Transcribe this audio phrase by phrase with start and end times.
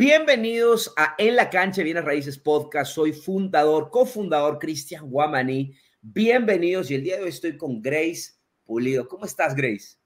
[0.00, 2.94] Bienvenidos a En la cancha Bienes Raíces Podcast.
[2.94, 5.76] Soy fundador, cofundador Cristian Guamaní.
[6.00, 8.32] Bienvenidos y el día de hoy estoy con Grace
[8.64, 9.06] Pulido.
[9.06, 9.98] ¿Cómo estás, Grace?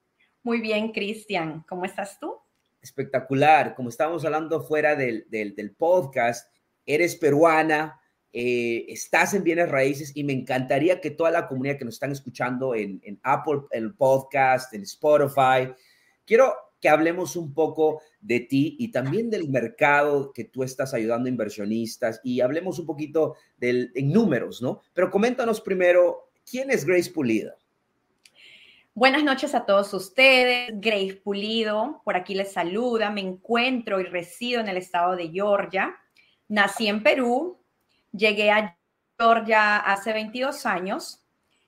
[0.43, 1.63] Muy bien, Cristian.
[1.65, 2.35] ¿Cómo estás tú?
[2.81, 3.73] Espectacular.
[3.73, 6.53] Como estábamos hablando fuera del, del, podcast,
[6.85, 7.97] eres peruana,
[8.33, 12.11] eh, estás en Bienes Raíces y me encantaría que toda la comunidad que nos están
[12.11, 15.73] escuchando en, en Apple, el podcast, en Spotify,
[16.25, 21.27] quiero que hablemos un poco de ti y también del mercado que tú estás ayudando
[21.27, 24.81] a inversionistas y hablemos un poquito del, en números, ¿no?
[24.93, 27.55] Pero coméntanos primero, ¿quién es Grace Pulido?
[28.93, 30.69] Buenas noches a todos ustedes.
[30.75, 33.09] Grace Pulido, por aquí les saluda.
[33.09, 35.97] Me encuentro y resido en el estado de Georgia.
[36.47, 37.59] Nací en Perú,
[38.13, 38.77] llegué a
[39.17, 41.25] Georgia hace 22 años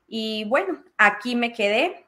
[0.08, 2.06] y bueno, aquí me quedé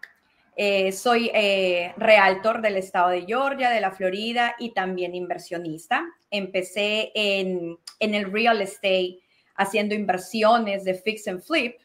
[0.61, 6.05] eh, soy eh, realtor del estado de Georgia, de la Florida y también inversionista.
[6.29, 9.19] Empecé en, en el real estate
[9.55, 11.77] haciendo inversiones de fix and flip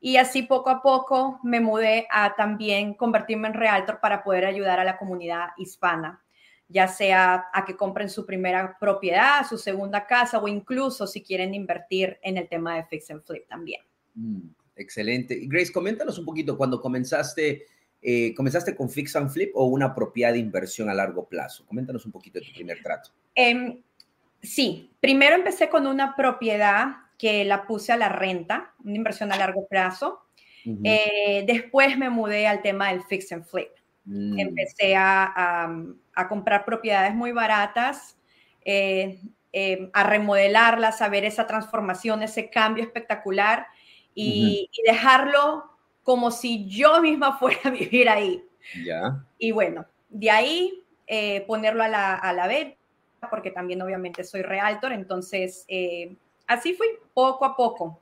[0.00, 4.80] y así poco a poco me mudé a también convertirme en realtor para poder ayudar
[4.80, 6.24] a la comunidad hispana,
[6.66, 11.52] ya sea a que compren su primera propiedad, su segunda casa o incluso si quieren
[11.52, 13.82] invertir en el tema de fix and flip también.
[14.14, 15.40] Mm, excelente.
[15.42, 17.66] Grace, coméntanos un poquito cuando comenzaste
[18.06, 21.64] eh, ¿comenzaste con Fix and Flip o una propiedad de inversión a largo plazo?
[21.64, 23.10] Coméntanos un poquito de tu primer trato.
[23.34, 23.80] Em,
[24.42, 29.38] sí, primero empecé con una propiedad que la puse a la renta, una inversión a
[29.38, 30.20] largo plazo.
[30.82, 33.70] Eh, después me mudé al tema del Fix and Flip.
[34.04, 34.38] Mm.
[34.38, 35.74] Empecé a,
[36.28, 38.18] comprar propiedades muy baratas,
[38.66, 39.18] eh,
[39.52, 43.66] em, a remodelarlas, a ver esa transformación, ese cambio espectacular
[44.14, 45.73] y, y dejarlo
[46.04, 48.44] como si yo misma fuera a vivir ahí.
[48.84, 49.24] Ya.
[49.38, 52.76] Y bueno, de ahí eh, ponerlo a la, a la venta,
[53.28, 56.14] porque también obviamente soy realtor, entonces eh,
[56.46, 58.00] así fui poco a poco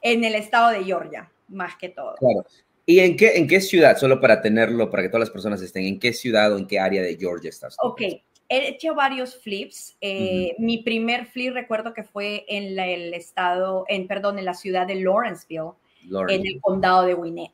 [0.00, 2.14] en el estado de Georgia, más que todo.
[2.16, 2.44] Claro.
[2.86, 5.84] ¿Y en qué, en qué ciudad, solo para tenerlo, para que todas las personas estén,
[5.84, 7.76] en qué ciudad o en qué área de Georgia estás?
[7.82, 9.98] Ok, he hecho varios flips.
[10.00, 14.86] Eh, mi primer flip recuerdo que fue en el estado, en, perdón, en la ciudad
[14.86, 15.72] de Lawrenceville
[16.28, 17.52] en el condado de Winnet.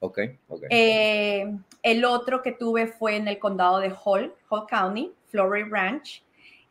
[0.00, 0.18] Ok,
[0.48, 0.64] ok.
[0.70, 6.22] Eh, el otro que tuve fue en el condado de Hall, Hall County, Florida Ranch.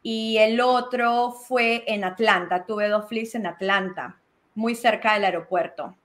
[0.02, 2.66] Y el otro fue en Atlanta.
[2.66, 4.18] Tuve dos flips en Atlanta,
[4.56, 5.96] muy cerca del aeropuerto.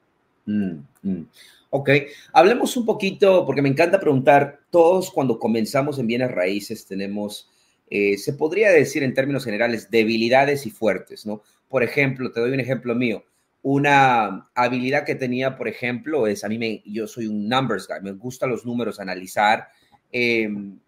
[0.46, 1.26] Mm, mm.
[1.70, 1.90] Ok,
[2.32, 7.48] hablemos un poquito, porque me encanta preguntar, todos cuando comenzamos en bienes raíces tenemos,
[7.88, 11.42] eh, se podría decir en términos generales, debilidades y fuertes, ¿no?
[11.68, 13.24] Por ejemplo, te doy un ejemplo mío
[13.62, 18.00] una habilidad que tenía, por ejemplo, es a mí me, yo soy un numbers guy,
[18.02, 19.68] me gustan los números, analizar.
[20.10, 20.78] Em,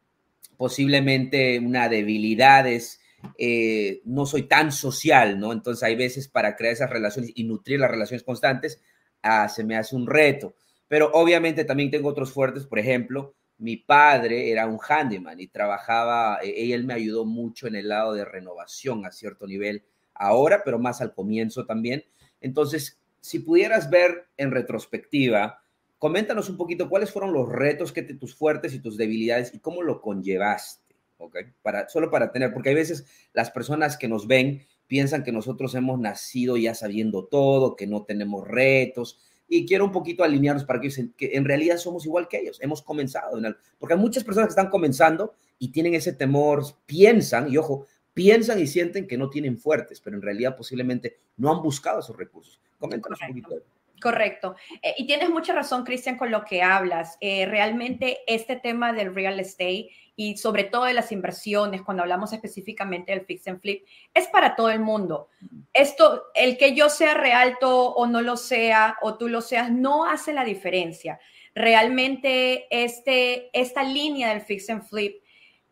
[0.57, 3.01] posiblemente una debilidad es
[3.39, 5.53] eh, no soy tan social, ¿no?
[5.53, 8.81] Entonces hay veces para crear esas relaciones y nutrir las relaciones constantes,
[9.23, 10.55] ah, se me hace un reto.
[10.89, 16.41] Pero obviamente también tengo otros fuertes, por ejemplo, mi padre era un handyman y trabajaba,
[16.43, 20.79] eh, él me ayudó mucho en el lado de renovación a cierto nivel ahora, pero
[20.79, 22.05] más al comienzo también.
[22.45, 25.63] Entonces, si pudieras ver en retrospectiva,
[25.99, 29.61] coméntanos un poquito cuáles fueron los retos que te, tus fuertes y tus debilidades y
[29.61, 31.39] cómo lo conllevaste, ¿ok?
[31.63, 35.75] Para, solo para tener, porque hay veces las personas que nos ven piensan que nosotros
[35.75, 39.19] hemos nacido ya sabiendo todo, que no tenemos retos,
[39.49, 42.83] y quiero un poquito alinearnos para que, que en realidad somos igual que ellos, hemos
[42.83, 47.57] comenzado, en porque hay muchas personas que están comenzando y tienen ese temor, piensan, y
[47.57, 52.01] ojo, piensan y sienten que no tienen fuertes, pero en realidad posiblemente no han buscado
[52.01, 52.61] esos recursos.
[52.79, 53.63] Coméntanos un poquito.
[54.01, 54.55] Correcto.
[54.83, 57.17] Eh, y tienes mucha razón, Cristian, con lo que hablas.
[57.21, 62.33] Eh, realmente este tema del real estate y sobre todo de las inversiones, cuando hablamos
[62.33, 65.29] específicamente del fix and flip, es para todo el mundo.
[65.73, 70.05] Esto, el que yo sea realto o no lo sea, o tú lo seas, no
[70.05, 71.19] hace la diferencia.
[71.55, 75.23] Realmente este, esta línea del fix and flip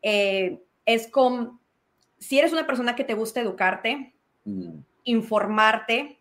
[0.01, 1.61] eh, es con
[2.23, 4.15] si eres una persona que te gusta educarte,
[4.45, 4.79] mm.
[5.05, 6.21] informarte,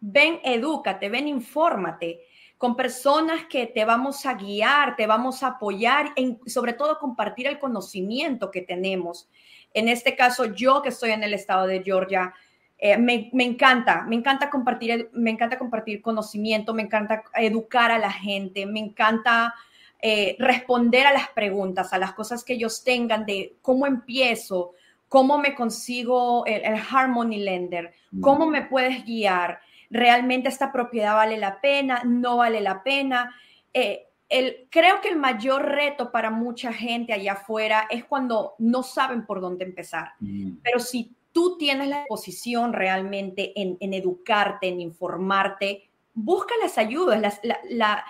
[0.00, 2.22] ven, edúcate, ven, infórmate
[2.62, 7.48] con personas que te vamos a guiar, te vamos a apoyar, y sobre todo compartir
[7.48, 9.28] el conocimiento que tenemos.
[9.74, 12.32] En este caso, yo que estoy en el estado de Georgia,
[12.78, 18.12] eh, me, encanta, me encanta compartir, me encanta compartir conocimiento, me encanta educar a la
[18.12, 19.54] gente, me encanta
[20.00, 24.74] eh, responder a las preguntas, a las cosas que ellos tengan de cómo empiezo,
[25.12, 27.92] ¿Cómo me consigo el, Harmony Lender?
[28.22, 29.60] ¿Cómo me puedes guiar?
[29.90, 32.00] ¿Realmente esta propiedad vale la pena?
[32.02, 33.36] ¿No vale la pena?
[33.74, 38.82] Eh, el, creo que el mayor reto para mucha gente allá afuera es cuando no
[38.82, 40.12] saben por dónde empezar.
[40.18, 40.52] Mm.
[40.62, 47.38] Pero si tú tienes la posición realmente en, educarte, en informarte, busca las ayudas.
[47.68, 48.02] la,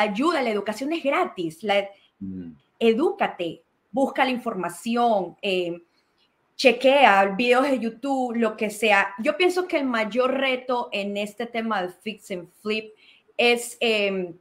[0.00, 1.62] ayuda, la educación es gratis.
[1.62, 1.86] La,
[2.18, 2.52] mm.
[2.78, 3.62] Edúcate,
[3.92, 5.36] busca la información.
[5.42, 5.82] Eh,
[6.56, 9.14] chequea videos de YouTube, lo que sea.
[9.18, 12.92] Yo pienso que el mayor reto en este tema del fix and flip
[13.36, 14.36] es, em,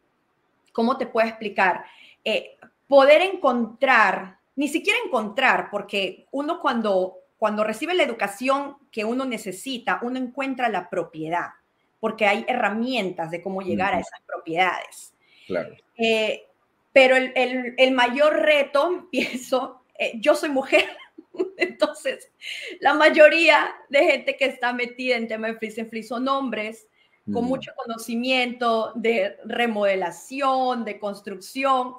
[0.72, 1.84] ¿cómo te puedo explicar?
[2.24, 2.58] Eh,
[2.88, 10.00] poder encontrar, ni siquiera encontrar, porque uno cuando, cuando recibe la educación que uno necesita,
[10.04, 11.48] uno encuentra la propiedad,
[12.00, 15.14] porque hay herramientas de cómo llegar a esas propiedades.
[15.48, 15.76] Claro.
[15.98, 16.51] Eh,
[16.94, 17.34] pero el,
[17.78, 20.86] el, mayor reto, pienso, eh, yo soy mujer,
[21.58, 22.30] Entonces,
[22.80, 26.88] la mayoría de gente que está metida en tema de freeze son hombres
[27.32, 27.48] con mm.
[27.48, 31.96] mucho conocimiento de remodelación, de construcción.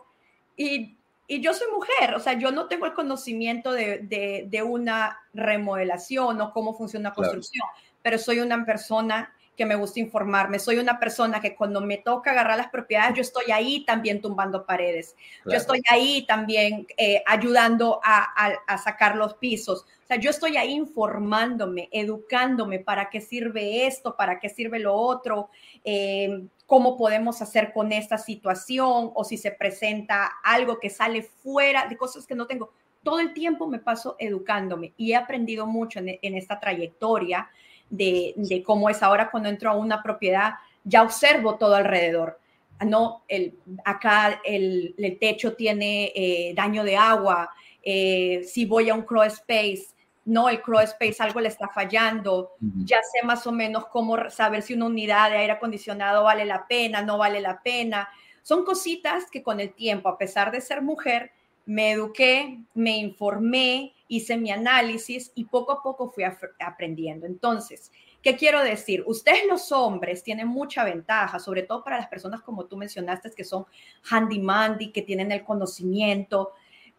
[0.57, 0.97] Y,
[1.29, 6.75] yo soy mujer, o sea, yo no tengo el conocimiento de, una remodelación o cómo
[6.75, 7.67] funciona una construcción,
[8.03, 10.59] pero soy una persona que me gusta informarme.
[10.59, 14.67] Soy una persona que cuando me toca agarrar las propiedades, yo estoy ahí también tumbando
[14.67, 15.15] paredes.
[15.47, 19.83] Yo estoy ahí también eh, ayudando a, sacar los pisos.
[20.03, 24.97] O sea, yo estoy ahí informándome, educándome para qué sirve esto, para qué sirve lo
[24.97, 25.49] otro,
[25.85, 31.87] eh, cómo podemos hacer con esta situación o si se presenta algo que sale fuera
[31.87, 32.73] de cosas que no tengo.
[33.05, 37.49] Todo el tiempo me paso educándome y he aprendido mucho en, en esta trayectoria
[37.93, 42.41] de, cómo es ahora cuando entro a una propiedad, ya observo todo alrededor.
[42.85, 43.55] No, el,
[43.85, 47.51] acá el, techo tiene eh, daño de agua.
[47.83, 49.89] Eh, si voy a un crawl space,
[50.25, 52.53] no, el crawl space algo le está fallando.
[52.85, 56.67] Ya sé más o menos cómo saber si una unidad de aire acondicionado vale la
[56.67, 58.09] pena, no vale la pena.
[58.43, 61.31] Son cositas que con el tiempo, a pesar de ser mujer,
[61.65, 66.25] me eduqué, me informé, hice mi análisis y poco a poco fui
[66.59, 67.27] aprendiendo.
[67.27, 67.91] Entonces,
[68.23, 69.05] ¿qué quiero decir?
[69.07, 73.45] Ustedes los hombres tienen mucha ventaja, sobre todo para las personas como tú mencionaste, que
[73.45, 73.67] son
[74.11, 76.53] handy-mandy, que tienen el conocimiento,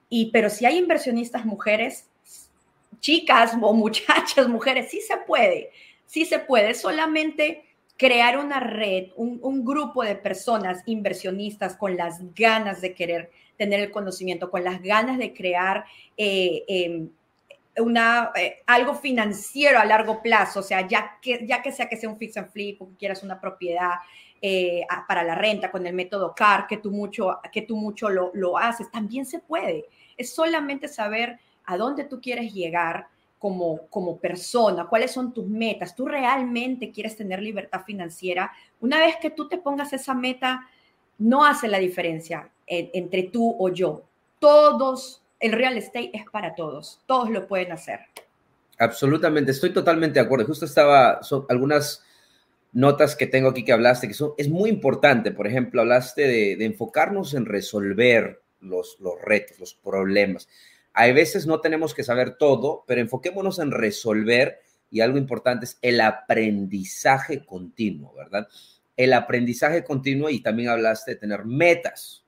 [0.10, 2.08] y, pero si hay inversionistas mujeres,
[3.00, 5.72] chicas o muchachas, mujeres, sí se puede,
[6.06, 7.66] sí se puede, solamente
[7.98, 13.80] crear una red, un, un grupo de personas inversionistas con las ganas de querer tener
[13.80, 15.86] el conocimiento, con las ganas de crear
[16.18, 17.10] eh, em,
[17.78, 21.98] una, eh, algo financiero a largo plazo, o sea, ya que, ya que sea que
[21.98, 23.94] sea un fix and flip o que quieras una propiedad
[24.42, 28.32] eh, para la renta con el método CAR, que tú mucho, que tú mucho lo,
[28.34, 29.86] lo haces, también se puede.
[30.18, 33.08] Es solamente saber a dónde tú quieres llegar,
[33.44, 38.50] como, como, persona, cuáles son tus metas, tú realmente quieres tener libertad financiera,
[38.80, 40.66] una vez que tú te pongas esa meta,
[41.18, 44.04] no hace la diferencia entre tú o yo.
[44.40, 48.00] Todos, el real estate es para todos, todos lo pueden hacer.
[48.80, 50.46] Absolutamente, estoy totalmente de acuerdo.
[50.46, 52.02] Justo estaba, son algunas
[52.72, 55.32] notas que tengo aquí que hablaste, que son, es muy importante.
[55.32, 60.48] Por ejemplo, hablaste de, enfocarnos en resolver los, los retos, los problemas.
[60.94, 64.60] Hay veces no tenemos que saber todo, pero enfoquémonos en resolver
[64.90, 68.48] y algo importante es el aprendizaje continuo, ¿verdad?
[68.96, 72.24] El aprendizaje continuo y también hablaste de tener metas,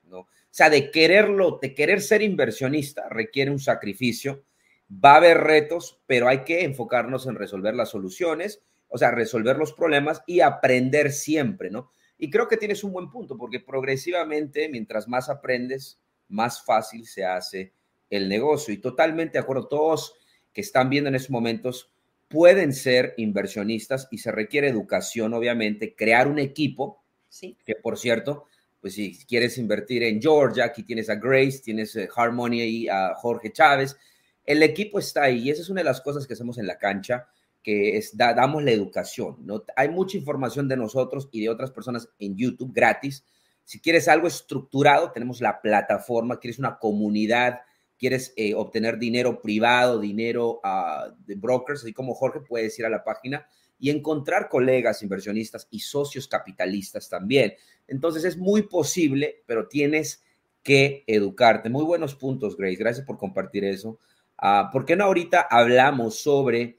[0.56, 4.45] o sea, de quererlo, de querer ser inversionista requiere un sacrificio.
[4.89, 9.57] Va a haber retos, pero hay que enfocarnos en resolver las soluciones, o sea, resolver
[9.57, 11.92] los problemas y aprender siempre, ¿no?
[12.18, 15.99] Y creo que tienes un buen punto, porque progresivamente, mientras más aprendes,
[16.30, 17.73] más fácil se hace
[18.09, 18.74] el negocio.
[18.74, 20.16] Y totalmente de acuerdo, todos
[20.54, 21.92] que están viendo en estos momentos
[22.28, 27.57] pueden ser inversionistas y se requiere educación, obviamente, crear un equipo, sí.
[27.66, 28.45] que por cierto,
[28.81, 32.88] pues si quieres invertir en Georgia, aquí tienes a Grace, tienes a eh, Harmony y
[32.88, 33.97] a Jorge Chávez.
[34.45, 36.78] El equipo está ahí y esa es una de las cosas que hacemos en la
[36.78, 37.28] cancha,
[37.64, 39.38] que es damos la educación.
[39.40, 39.64] ¿no?
[39.76, 43.26] Hay mucha información de nosotros y de otras personas en YouTube gratis.
[43.64, 47.62] Si quieres algo estructurado, tenemos la plataforma, quieres una comunidad,
[47.97, 52.90] quieres eh, obtener dinero privado, dinero uh, de brokers, así como Jorge, puedes ir a
[52.90, 53.47] la página
[53.78, 57.54] y encontrar colegas inversionistas y socios capitalistas también.
[57.87, 60.23] Entonces es muy posible, pero tienes
[60.64, 61.69] que educarte.
[61.69, 62.75] Muy buenos puntos, Grace.
[62.75, 63.99] Gracias por compartir eso.
[64.42, 66.78] Uh, ¿Por qué no ahorita hablamos sobre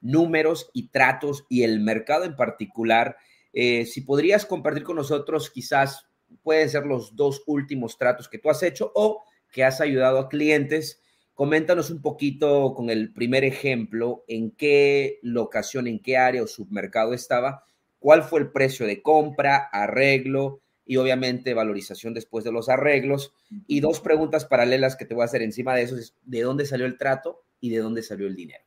[0.00, 3.16] números y tratos y el mercado en particular?
[3.52, 6.06] Eh, si podrías compartir con nosotros, quizás
[6.42, 10.28] pueden ser los dos últimos tratos que tú has hecho o que has ayudado a
[10.28, 11.00] clientes
[11.40, 17.14] Coméntanos un poquito con el primer ejemplo, en qué locación, en qué área o submercado
[17.14, 17.64] estaba,
[17.98, 23.32] cuál fue el precio de compra, arreglo y obviamente valorización después de los arreglos.
[23.66, 26.66] Y dos preguntas paralelas que te voy a hacer encima de eso es, ¿de dónde
[26.66, 28.62] salió el trato y de dónde salió el dinero?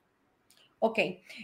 [0.85, 0.99] Ok,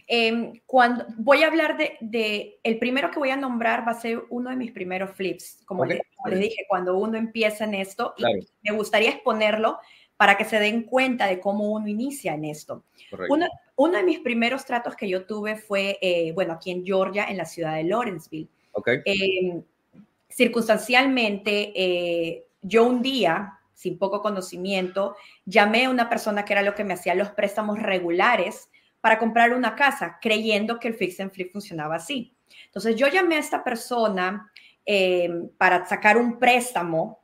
[0.05, 4.21] em, cuando voy a hablar de, el primero que voy a nombrar va a ser
[4.29, 8.23] uno de mis primeros flips, como, les, dije, cuando uno empieza en esto, y
[8.69, 9.79] me gustaría exponerlo
[10.17, 12.83] para que se den cuenta de cómo uno inicia en esto.
[13.29, 17.23] Uno, uno, de mis primeros tratos que yo tuve fue, eh, bueno, aquí en Georgia,
[17.29, 18.49] en la ciudad de Lawrenceville.
[18.73, 18.99] Okay.
[19.05, 19.63] Em,
[20.27, 25.15] circunstancialmente, eh, yo un día, sin poco conocimiento,
[25.45, 28.69] llamé a una persona que era lo que me hacía los préstamos regulares
[29.01, 32.35] para comprar una casa, creyendo que el fix and flip funcionaba así.
[32.65, 34.51] Entonces yo llamé a esta persona
[34.85, 37.19] em, para sacar un préstamo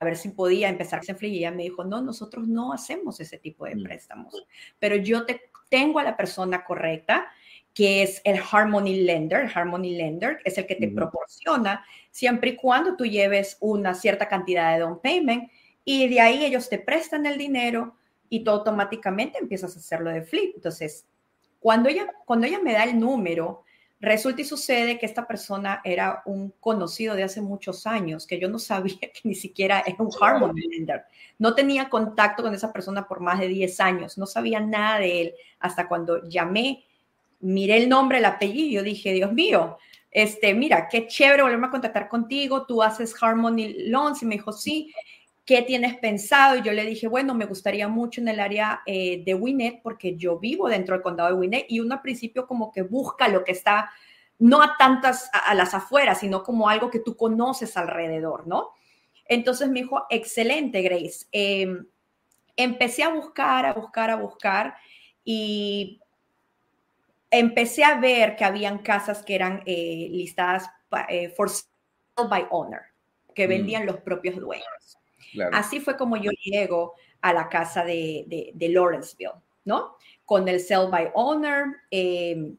[0.00, 3.36] a ver si podía empezar a y ella me dijo, no, nosotros no hacemos ese
[3.36, 3.82] tipo de mm.
[3.82, 4.46] préstamos,
[4.78, 7.28] pero yo te, tengo a la persona correcta,
[7.74, 9.42] que es el Harmony Lender.
[9.42, 14.26] El Harmony Lender es el que te proporciona siempre y cuando tú lleves una cierta
[14.26, 15.50] cantidad de down payment
[15.84, 17.96] y de ahí ellos te prestan el dinero
[18.30, 20.54] y tú automáticamente empiezas a hacerlo de flip.
[20.54, 21.04] Entonces,
[21.58, 23.64] cuando ella, cuando ella me da el número,
[24.00, 28.48] Resulta y sucede que esta persona era un conocido de hace muchos años, que yo
[28.48, 31.04] no sabía que ni siquiera era un Harmony Lender.
[31.38, 35.20] No tenía contacto con esa persona por más de 10 años, no sabía nada de
[35.20, 36.86] él hasta cuando llamé,
[37.40, 39.76] miré el nombre, el apellido y yo dije, Dios mío,
[40.10, 44.52] este, mira, qué chévere volverme a contactar contigo, tú haces Harmony Loans y me dijo,
[44.52, 44.94] sí,
[45.50, 46.54] ¿qué tienes pensado?
[46.54, 50.14] Y yo le dije, bueno, me gustaría mucho en el área eh, de Winnet porque
[50.14, 53.42] yo vivo dentro del condado de Winnet y uno al principio como que busca lo
[53.42, 53.90] que está,
[54.38, 58.74] no a tantas, a, las afueras, sino como algo que tú conoces alrededor, ¿no?
[59.24, 61.26] Entonces me dijo, excelente, Grace.
[61.32, 61.84] Em,
[62.54, 64.76] empecé a buscar, a buscar, a buscar
[65.24, 66.00] y
[67.28, 70.70] empecé a ver que habían casas que eran eh, listadas
[71.08, 72.82] eh, for sale by owner,
[73.34, 73.50] que mm.
[73.50, 74.99] vendían los propios dueños.
[75.52, 79.96] Así fue como yo llego a la casa de, de, Lawrenceville, ¿no?
[80.24, 82.56] Con el Sell by Owner, em,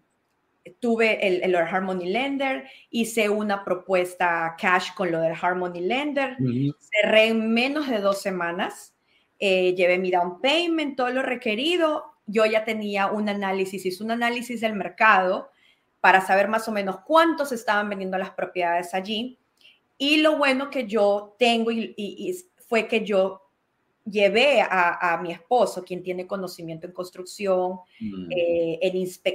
[0.79, 6.37] tuve el, el, Harmony Lender, hice una propuesta cash con lo del Harmony Lender,
[6.79, 8.93] cerré en menos de dos semanas,
[9.39, 14.11] eh, llevé mi down payment, todo lo requerido, yo ya tenía un análisis, hice un
[14.11, 15.49] análisis del mercado
[15.99, 19.39] para saber más o menos cuántos estaban vendiendo las propiedades allí.
[19.97, 22.35] Y lo bueno que yo tengo y, y
[22.71, 23.41] fue que yo
[24.05, 28.31] llevé a, mi esposo, quien tiene conocimiento en construcción, mm.
[28.31, 28.79] eh,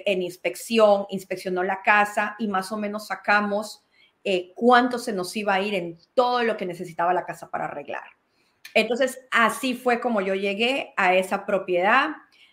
[0.07, 3.85] en, inspección, inspeccionó la casa y más o menos sacamos
[4.25, 7.66] eh, cuánto se nos iba a ir en todo lo que necesitaba la casa para
[7.66, 8.05] arreglar.
[8.73, 12.12] Entonces, así fue como yo llegué a esa propiedad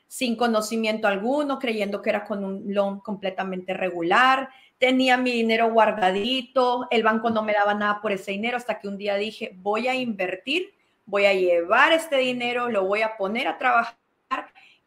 [0.09, 4.49] sin conocimiento alguno, creyendo que era con un loan completamente regular.
[4.83, 8.89] Tenía mi dinero guardadito, el banco no me daba nada por ese dinero hasta que
[8.89, 10.73] un día dije, voy a invertir,
[11.05, 13.95] voy a llevar este dinero, lo voy a poner a trabajar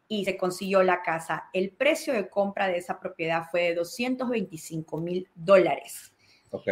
[0.07, 1.49] y se consiguió la casa.
[1.51, 6.13] El precio de compra de esa propiedad fue de 225 mil dólares.
[6.51, 6.67] Ok.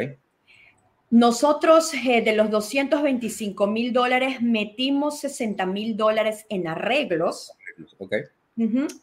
[1.10, 7.54] Nosotros eh, de los 225 mil dólares metimos 60 mil dólares en arreglos.
[7.98, 8.14] Ok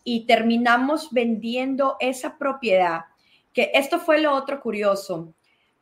[0.04, 3.02] y terminamos vendiendo esa propiedad,
[3.52, 5.34] que esto fue lo otro curioso.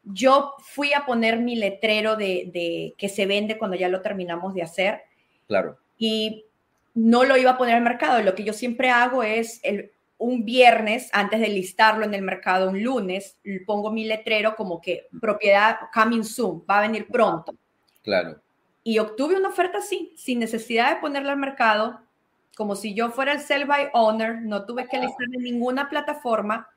[0.03, 4.62] Yo fui a poner mi letrero de, que se vende cuando ya lo terminamos de
[4.62, 5.03] hacer.
[5.47, 5.79] Claro.
[5.99, 6.47] Y
[6.95, 8.23] no lo iba a poner al mercado.
[8.23, 12.71] Lo que yo siempre hago es el, un viernes, antes de listarlo en el mercado,
[12.71, 17.55] un lunes, pongo mi letrero como que propiedad coming soon, va a venir pronto.
[18.03, 18.41] Claro.
[18.83, 22.00] Y obtuve una oferta así, sin necesidad de ponerla al mercado
[22.61, 26.69] como si yo fuera el sell by owner, no tuve que listar en ninguna plataforma.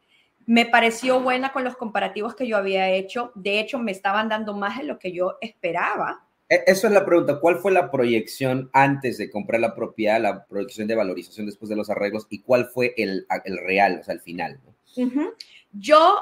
[0.45, 3.31] Me pareció buena con los comparativos que yo había hecho.
[3.35, 6.25] De hecho, me estaban dando más de lo que yo esperaba.
[6.49, 7.39] E, eso es la pregunta.
[7.39, 11.75] ¿Cuál fue la proyección antes de comprar la propiedad, la proyección de valorización después de
[11.75, 14.59] los arreglos y cuál fue el, el real, o sea, el final?
[15.71, 16.19] Yo,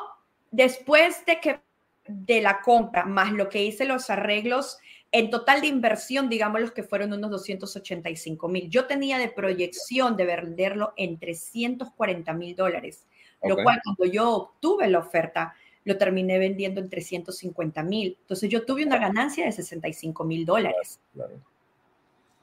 [0.51, 1.59] después de que
[2.07, 4.77] de la compra, más lo que hice los arreglos,
[5.11, 8.69] en total de inversión, digamos los que fueron unos 285 mil.
[8.69, 13.05] Yo tenía de proyección de venderlo en 340 mil dólares,
[13.43, 18.17] lo cual cuando yo obtuve la oferta, lo terminé vendiendo en 350 mil.
[18.21, 20.99] Entonces yo tuve una ganancia de 65 mil dólares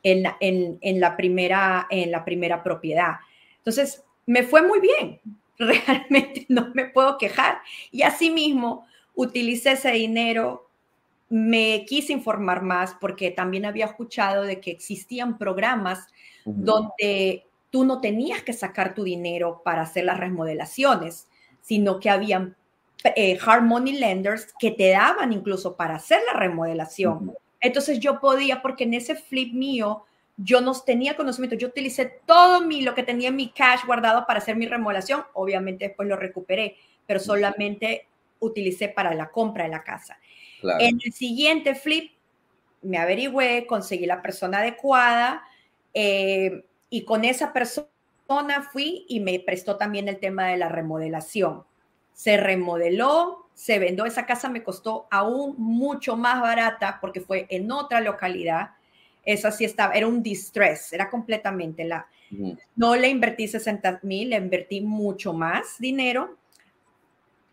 [0.02, 3.16] en, en, en, la primera, en la primera propiedad.
[3.58, 5.20] Entonces me fue muy bien,
[5.58, 7.60] realmente no me puedo quejar.
[7.90, 10.68] Y asimismo, utilicé ese dinero
[11.30, 16.06] me quise informar más porque también había escuchado de que existían programas
[16.44, 21.28] donde tú no tenías que sacar tu dinero para hacer las remodelaciones,
[21.60, 22.56] sino que habían
[23.04, 27.34] eh, hard money lenders que te daban incluso para hacer la remodelación.
[27.60, 30.04] Entonces yo podía, porque en ese flip mío,
[30.36, 34.26] yo no tenía conocimiento, yo utilicé todo mi, lo que tenía en mi cash guardado
[34.26, 38.06] para hacer mi remodelación, obviamente después lo recuperé, pero solamente
[38.40, 40.18] utilicé para la compra de la casa.
[40.80, 42.12] En el siguiente flip,
[42.82, 45.42] me averigüé, conseguí la persona adecuada
[45.94, 47.88] eh, y con esa persona
[48.72, 51.64] fui y me prestó también el tema de la remodelación.
[52.12, 57.70] Se remodeló, se vendió, esa casa me costó aún mucho más barata porque fue en
[57.70, 58.70] otra localidad.
[59.24, 62.06] Esa sí estaba, era un distress, era completamente la...
[62.76, 66.36] No le invertí 60 mil, le invertí mucho más dinero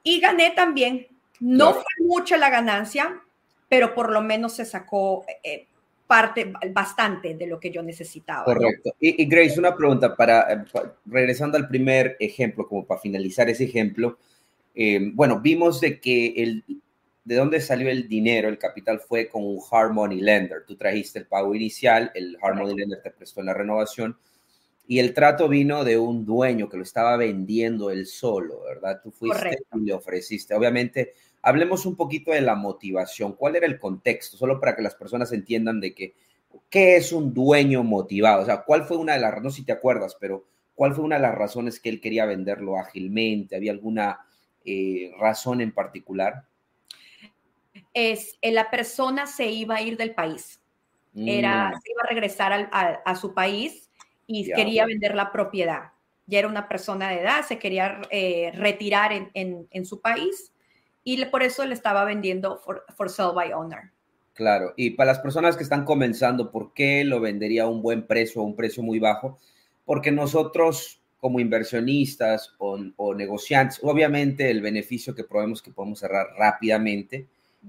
[0.03, 1.07] y gané también.
[1.39, 3.21] No fue mucha la ganancia,
[3.69, 5.67] pero por lo menos se sacó eh,
[6.07, 8.45] parte, bastante de lo que yo necesitaba.
[8.45, 8.95] Correcto.
[8.99, 10.65] Y, Grace, una pregunta para, eh,
[11.05, 14.17] regresando al primer ejemplo, como para finalizar ese ejemplo.
[14.73, 16.63] Eh, bueno, vimos de que el,
[17.23, 20.63] de dónde salió el dinero, el capital fue con un hard money lender.
[20.65, 24.17] Tú trajiste el pago inicial, el hard money lender te prestó en la renovación
[24.87, 29.01] y el trato vino de un dueño que lo estaba vendiendo él solo, ¿verdad?
[29.01, 30.53] Tú fuiste y le ofreciste.
[30.53, 31.13] Obviamente,
[31.45, 33.33] hablemos un poquito de la motivación.
[33.33, 34.35] ¿Cuál era el contexto?
[34.35, 36.15] Solo para que las personas entiendan de que,
[36.69, 38.41] ¿qué es un dueño motivado?
[38.41, 41.05] O sea, ¿cuál fue una de las, no sé si te acuerdas, pero cuál fue
[41.05, 43.55] una de las razones que él quería venderlo ágilmente?
[43.55, 44.19] ¿Había alguna
[44.65, 46.45] eh, razón en particular?
[47.93, 50.59] Es, eh, la persona se iba a ir del país.
[51.15, 51.79] Era, mm.
[51.79, 53.89] se iba a regresar a su país
[54.27, 55.91] y quería vender la propiedad.
[56.25, 60.51] Ya era una persona de edad, se quería eh, retirar en, su país
[61.05, 63.91] y por eso le estaba vendiendo for, for sale by owner.
[64.33, 68.05] Claro, y para las personas que están comenzando, ¿por qué lo vendería a un buen
[68.05, 69.39] precio, a un precio muy bajo?
[69.85, 76.27] Porque nosotros como inversionistas o, o negociantes, obviamente el beneficio que probemos que podemos cerrar
[76.37, 77.25] rápidamente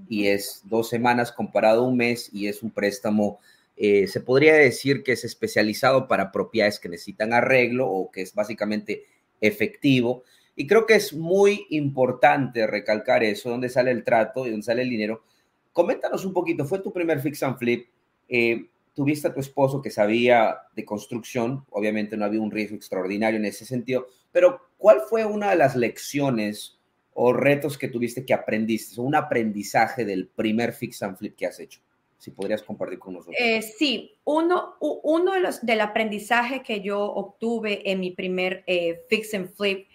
[0.09, 3.39] y es dos semanas comparado a un mes y es un préstamo
[3.79, 8.33] eh, se podría decir que es especializado para propiedades que necesitan arreglo o que es
[8.33, 9.05] básicamente
[9.39, 10.23] efectivo.
[10.59, 14.81] Y creo que es muy importante recalcar eso, dónde sale el trato y dónde sale
[14.81, 15.23] el dinero.
[15.71, 17.87] Coméntanos un poquito, fue tu primer fix and flip,
[18.27, 18.65] eh,
[18.95, 23.45] tuviste a tu esposo que sabía de construcción, obviamente no había un riesgo extraordinario en
[23.45, 26.79] ese sentido, pero ¿cuál fue una de las lecciones
[27.13, 31.45] o retos que tuviste que aprendiste, o un aprendizaje del primer fix and flip que
[31.45, 31.81] has hecho?
[32.17, 33.35] si podrías compartir con nosotros.
[33.39, 39.01] Eh, sí, uno, uno de los, del aprendizaje que yo obtuve en mi primer eh,
[39.07, 39.87] fix and flip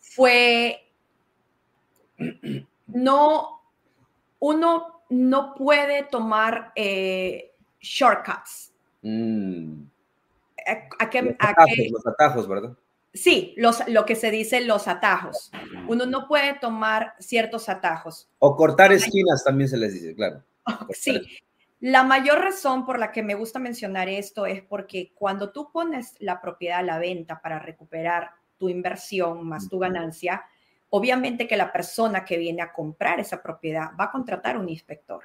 [0.00, 0.88] fue
[2.88, 3.62] no,
[4.40, 8.72] uno no puede tomar eh, shortcuts.
[9.02, 9.82] Mm.
[10.98, 12.76] ¿A, qué, los, atajos, los, atajos, ¿verdad?
[13.14, 15.50] Sí, los, lo que se dice los atajos.
[15.86, 18.28] Uno no puede tomar ciertos atajos.
[18.38, 20.42] O cortar esquinas también se les dice, claro.
[20.90, 21.22] Sí,
[21.80, 26.16] la mayor razón por la que me gusta mencionar esto es porque cuando tú pones
[26.18, 30.44] la propiedad a la venta para recuperar tu inversión más tu ganancia,
[30.90, 35.22] obviamente que la persona que viene a comprar esa propiedad va a contratar un inspector.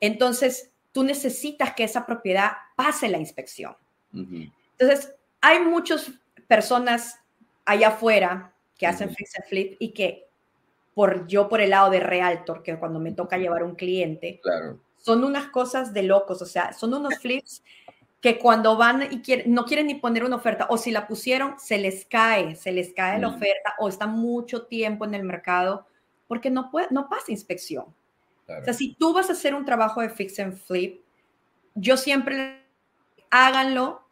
[0.00, 3.76] Entonces, tú necesitas que esa propiedad pase la inspección.
[4.12, 6.10] Entonces, hay muchas
[6.46, 7.20] personas
[7.64, 10.28] allá afuera que hacen fix and flip y que
[10.94, 14.78] por yo por el lado de realtor, que cuando me toca llevar un cliente, claro.
[14.96, 17.62] son unas cosas de locos, o sea, son unos flips
[18.24, 21.60] que cuando van y quieren, no quieren ni poner una oferta, o si la pusieron,
[21.60, 23.34] se les cae, se les cae la mm.
[23.34, 25.86] oferta, o está mucho tiempo en el mercado,
[26.26, 27.84] porque no, puede, no pasa inspección.
[28.48, 31.02] O sea, si tú vas a hacer un trabajo de fix and flip,
[31.74, 32.64] yo siempre
[33.28, 34.08] háganlo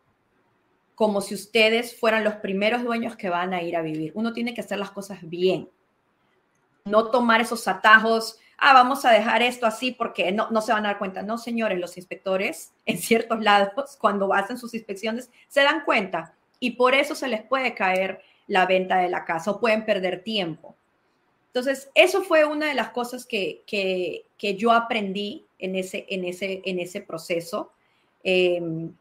[0.94, 4.12] como si ustedes fueran los primeros dueños que van a ir a vivir.
[4.14, 5.70] Uno tiene que hacer las cosas bien.
[6.84, 10.86] No tomar esos atajos ah, vamos a dejar esto así porque no, no se van
[10.86, 11.22] a dar cuenta.
[11.22, 16.70] No, señores, los inspectores en ciertos lados, cuando hacen sus inspecciones, se dan cuenta y
[16.72, 20.76] por eso se les puede caer la venta de la casa o pueden perder tiempo.
[21.48, 26.24] Entonces, eso fue una de las cosas que, que, que yo aprendí en ese, en
[26.24, 27.72] ese, en ese proceso.
[28.22, 28.94] Em,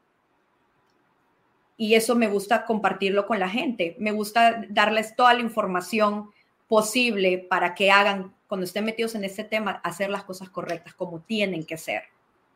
[1.78, 3.96] y eso me gusta compartirlo con la gente.
[4.00, 6.32] Me gusta darles toda la información
[6.72, 11.20] posible para que hagan cuando estén metidos en ese tema, hacer las cosas correctas como
[11.20, 12.04] tienen que ser.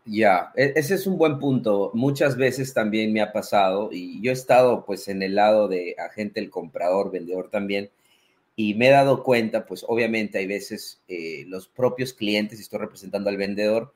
[0.06, 1.91] Ya, e-, ese es un buen punto.
[1.93, 5.97] Muchas veces también me ha pasado y yo he estado pues en el lado de
[5.99, 7.89] agente, el comprador, vendedor también,
[8.56, 12.80] y me he dado cuenta, pues obviamente hay veces eh, los propios clientes, y estoy
[12.80, 13.93] representando al vendedor,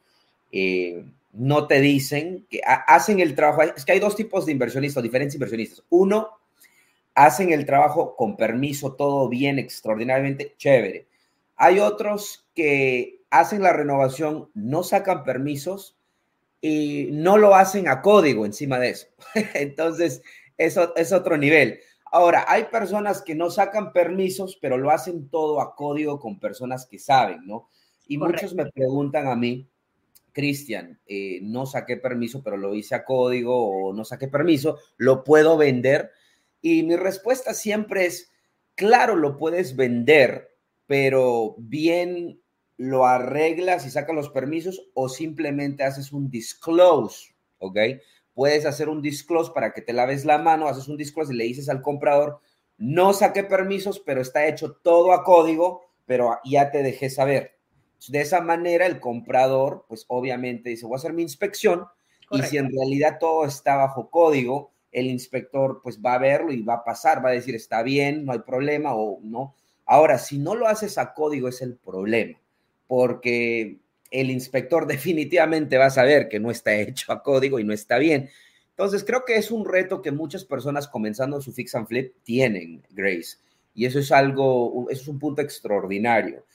[0.52, 3.62] eh, no te dicen que hacen el trabajo.
[3.74, 5.82] Es que hay dos tipos de inversionistas, diferentes inversionistas.
[5.90, 6.39] Uno
[7.16, 11.08] hacen el trabajo con permiso, todo bien, extraordinariamente chévere.
[11.56, 15.98] Hay otros que hacen la renovación, no sacan permisos
[16.62, 19.08] y no lo hacen a código encima de eso.
[19.54, 20.22] Entonces,
[20.58, 21.80] eso es otro nivel.
[22.12, 26.86] Ahora, hay personas que no sacan permisos, pero lo hacen todo a código con personas
[26.86, 27.70] que saben, ¿no?
[28.08, 29.70] Y muchos me preguntan a mí,
[30.32, 35.24] Cristian, eh, no saqué permiso, pero lo hice a código o no saqué permiso, ¿lo
[35.24, 36.12] puedo vender?
[36.62, 38.32] Y mi respuesta siempre es,
[38.76, 40.56] claro, lo puedes vender,
[40.88, 42.42] pero bien
[42.78, 47.78] lo arreglas y sacas los permisos o simplemente haces un disclose, ¿ok?
[48.34, 51.44] Puedes hacer un disclose para que te laves la mano, haces un disclose y le
[51.44, 52.40] dices al comprador,
[52.78, 57.58] no saqué permisos, pero está hecho todo a código, pero ya te dejé saber.
[58.08, 61.86] De esa manera el comprador, pues obviamente dice, voy a hacer mi inspección
[62.32, 66.62] y si en realidad todo está bajo código, el inspector pues va a verlo y
[66.62, 69.56] va a pasar, va a decir, está bien, no hay problema o no.
[69.86, 72.38] Ahora, si no lo haces a código es el problema
[72.90, 73.78] porque
[74.10, 78.00] el inspector definitivamente va a saber que no está hecho a código y no está
[78.00, 78.30] bien.
[78.72, 82.82] Entonces, creo que es un reto que muchas personas comenzando su fix and flip tienen,
[82.90, 83.38] Grace.
[83.76, 86.46] Y eso es algo, eso es un punto extraordinario.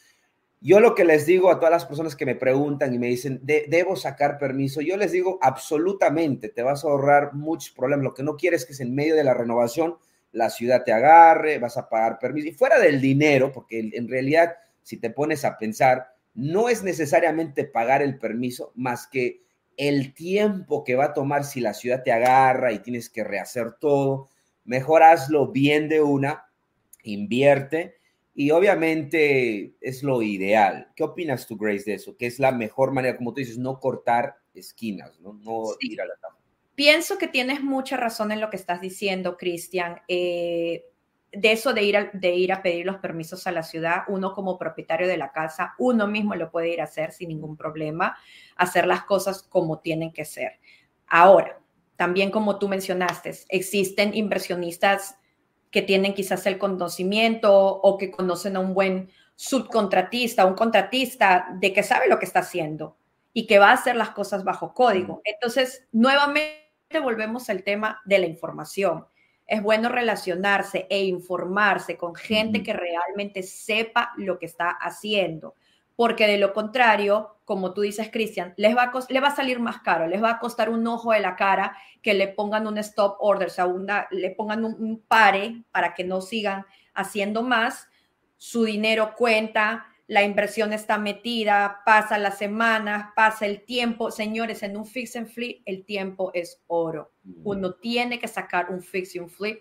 [0.61, 3.41] Yo lo que les digo a todas las personas que me preguntan y me dicen,
[3.43, 4.81] ¿debo sacar permiso?
[4.81, 8.05] Yo les digo, absolutamente, te vas a ahorrar muchos problemas.
[8.05, 9.97] Lo que no quieres es que en medio de la renovación
[10.33, 12.49] la ciudad te agarre, vas a pagar permiso.
[12.49, 17.65] Y fuera del dinero, porque en realidad, si te pones a pensar, no es necesariamente
[17.65, 19.45] pagar el permiso, más que
[19.77, 23.73] el tiempo que va a tomar si la ciudad te agarra y tienes que rehacer
[23.81, 24.29] todo.
[24.65, 26.47] Mejor hazlo bien de una,
[27.03, 27.97] invierte
[28.35, 30.89] y obviamente es lo ideal.
[30.97, 32.17] ¿Qué opinas tú, Grace, de eso?
[32.17, 36.07] Que es la mejor manera, como tú dices, no cortar esquinas, no, no ir a
[36.07, 36.37] la cama.
[36.75, 40.01] Pienso que tienes mucha razón en lo que estás diciendo, Cristian.
[40.09, 40.85] Eh,
[41.31, 44.33] de eso de ir, a, de ir a pedir los permisos a la ciudad, uno
[44.33, 48.17] como propietario de la casa, uno mismo lo puede ir a hacer sin ningún problema,
[48.57, 50.61] hacer las cosas como tienen que ser.
[51.07, 51.61] Ahora,
[51.97, 55.17] también como tú mencionaste, existen inversionistas
[55.75, 61.73] que tienen quizás el conocimiento o que conocen a un buen subcontratista, un contratista de
[61.73, 62.97] que sabe lo que está haciendo
[63.33, 65.21] y que va a hacer las cosas bajo código.
[65.25, 66.55] Entonces, nuevamente
[67.03, 69.05] volvemos al tema de la información.
[69.49, 75.57] Es bueno relacionarse e informarse con gente que realmente sepa lo que está haciendo,
[75.97, 79.81] porque de lo contrario, como tú dices, Cristian, les va, a va a salir más
[79.81, 83.17] caro, les va a costar un ojo de la cara que le pongan un stop
[83.21, 87.89] order, o sea, una, le pongan un pare para que no sigan haciendo más,
[88.37, 94.11] su dinero cuenta, la inversión está metida, pasa las semanas, pasa el tiempo.
[94.11, 97.13] Señores, en un fix and flip el tiempo es oro.
[97.43, 99.61] Uno tiene que sacar un fix y un flip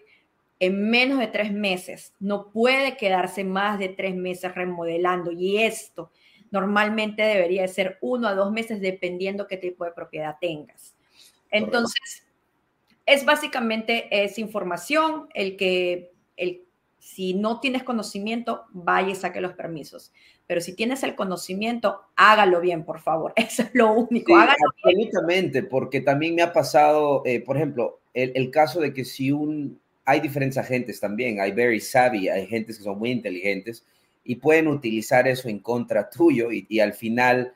[0.60, 2.14] en menos de tres meses.
[2.20, 5.32] No puede quedarse más de tres meses remodelando.
[5.32, 6.12] Y esto
[6.54, 10.96] normalmente debería ser uno a dos meses dependiendo qué tipo de propiedad tengas.
[11.50, 12.26] Entonces,
[13.06, 16.64] es básicamente esa información el que el
[17.00, 20.14] si no tienes conocimiento, vaya y saque los permisos.
[20.48, 23.34] Pero si tienes el conocimiento, hágalo bien, por favor.
[23.36, 24.34] Eso es lo único.
[24.38, 29.82] absolutamente, porque también me ha pasado, eh, por ejemplo, el, caso de que si un...
[30.06, 33.86] Hay diferentes agentes también, hay very savvy, hay agentes que son muy inteligentes
[34.24, 37.54] y pueden utilizar eso en contra tuyo y, al final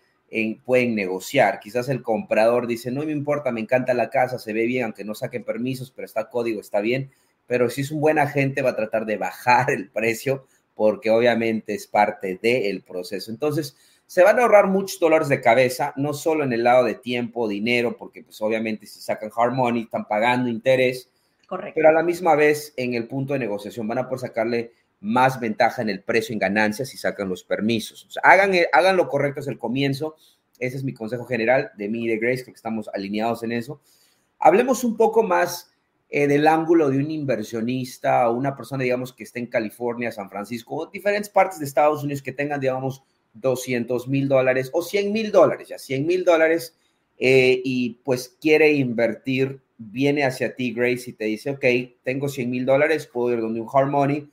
[0.66, 1.60] pueden negociar.
[1.62, 5.06] Quizás el comprador dice, no me importa, me encanta la casa, se ve bien, aunque
[5.06, 7.12] no saquen permisos, pero está código, está bien
[7.48, 11.74] pero si es un buen agente va a tratar de bajar el precio porque obviamente
[11.74, 13.32] es parte del proceso.
[13.32, 13.76] Entonces,
[14.06, 17.48] se van a ahorrar muchos dolores de cabeza, no solo en el lado de tiempo,
[17.48, 21.10] dinero, porque pues obviamente si sacan hard money están pagando interés,
[21.48, 21.74] Correcto.
[21.76, 25.40] pero a la misma vez en el punto de negociación van a poder sacarle más
[25.40, 28.06] ventaja en el precio en ganancias si sacan los permisos.
[28.06, 30.16] O sea, hagan, hagan lo correcto desde el comienzo.
[30.60, 33.82] Ese es mi consejo general de mí y de Grace, que estamos alineados en eso.
[34.40, 35.72] Hablemos un poco más
[36.10, 40.30] eh, del ángulo de un inversionista o una persona, digamos, que esté en California, San
[40.30, 45.12] Francisco, o diferentes partes de Estados Unidos que tengan, digamos, 200 mil dólares o 100
[45.12, 46.76] mil dólares, ya 100 mil dólares,
[47.20, 51.66] eh, y pues quiere invertir, viene hacia ti, Grace, y te dice, ok,
[52.04, 54.28] tengo 100 mil dólares, puedo ir donde un hard.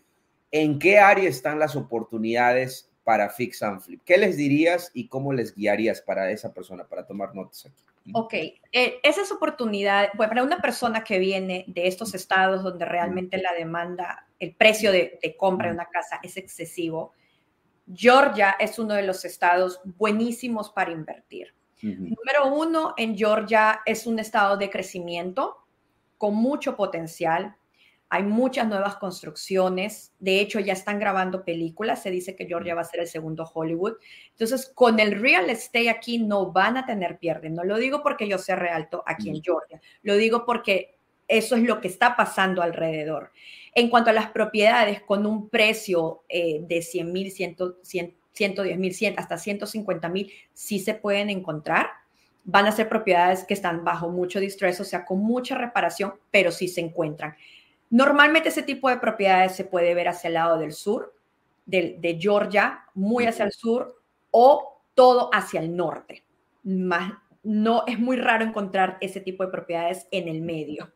[0.57, 4.01] ¿En qué área están las oportunidades para Fix and Flip?
[4.05, 8.13] ¿Qué les dirías y cómo les guiarías para esa persona, para tomar notas aquí?
[8.13, 12.85] Ok, eh, esa es oportunidad, bueno, para una persona que viene de estos estados donde
[12.85, 17.15] realmente la demanda, el precio de, compra de una casa es excesivo,
[17.93, 21.53] Georgia es uno de los estados buenísimos para invertir.
[21.83, 25.67] Número uno, en Georgia es un estado de crecimiento
[26.17, 27.57] con mucho potencial.
[28.15, 30.13] Hay muchas nuevas construcciones.
[30.21, 32.01] De hecho, ya están grabando películas.
[32.01, 33.95] Se dice que Georgia va a ser el segundo Hollywood.
[34.31, 37.51] Entonces, con el real estate aquí no van a tener pierde.
[37.51, 39.81] No lo digo porque yo sea realto aquí en Georgia.
[40.03, 40.97] Lo digo porque
[41.27, 43.33] eso es lo que está pasando alrededor.
[43.75, 49.39] En cuanto a las propiedades, con un precio eh, de 100 mil, 110 mil, hasta
[49.39, 51.89] 150 mil, sí se pueden encontrar.
[52.45, 56.53] Van a ser propiedades que están bajo mucho distress, o sea, con mucha reparación, pero
[56.53, 57.35] sí se encuentran.
[57.91, 61.15] Normalmente ese tipo de propiedades se puede ver hacia el lado del sur,
[61.67, 66.25] de, Georgia, muy hacia el sur, o todo hacia el norte.
[66.63, 70.93] no es muy raro encontrar ese tipo de propiedades en el medio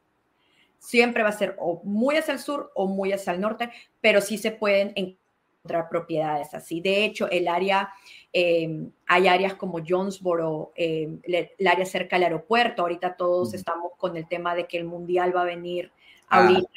[0.79, 3.71] siempre va a ser o muy hacia el sur o muy hacia el norte,
[4.01, 6.81] pero sí se pueden encontrar propiedades así.
[6.81, 7.91] De hecho, el área,
[8.33, 14.17] em, hay áreas como Jonesboro, em, el área cerca del aeropuerto, ahorita todos estamos con
[14.17, 15.93] el tema de que el mundial va a venir
[16.31, 16.47] ah.
[16.47, 16.69] ahorita.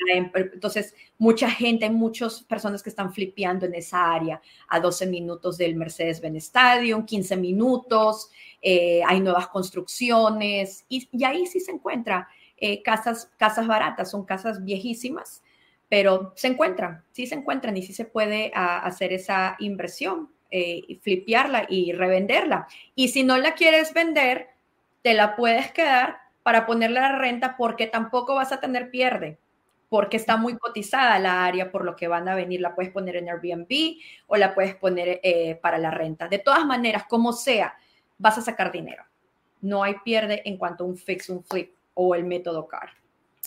[0.53, 5.57] entonces, mucha gente, hay muchas personas que están flipeando en esa área a 12 minutos
[5.57, 8.29] del Mercedes-Benz Stadium, 15 minutos,
[8.61, 14.63] eh, hay nuevas construcciones y, ahí sí se encuentra eh, casas, casas baratas, son casas
[14.63, 15.41] viejísimas,
[15.89, 21.65] pero se encuentran, sí se encuentran y sí se puede hacer esa inversión, eh, flipearla
[21.69, 22.67] y revenderla.
[22.93, 24.49] Y si no la quieres vender,
[25.01, 29.37] te la puedes quedar para ponerle la renta porque tampoco vas a tener pierde,
[29.89, 32.61] porque está muy cotizada la área por lo que van a venir.
[32.61, 36.27] La puedes poner en Airbnb o la puedes poner eh, para la renta.
[36.27, 37.75] De todas maneras, como sea,
[38.17, 39.03] vas a sacar dinero.
[39.61, 42.89] No hay pierde en cuanto a un fix, un flip o el método CAR.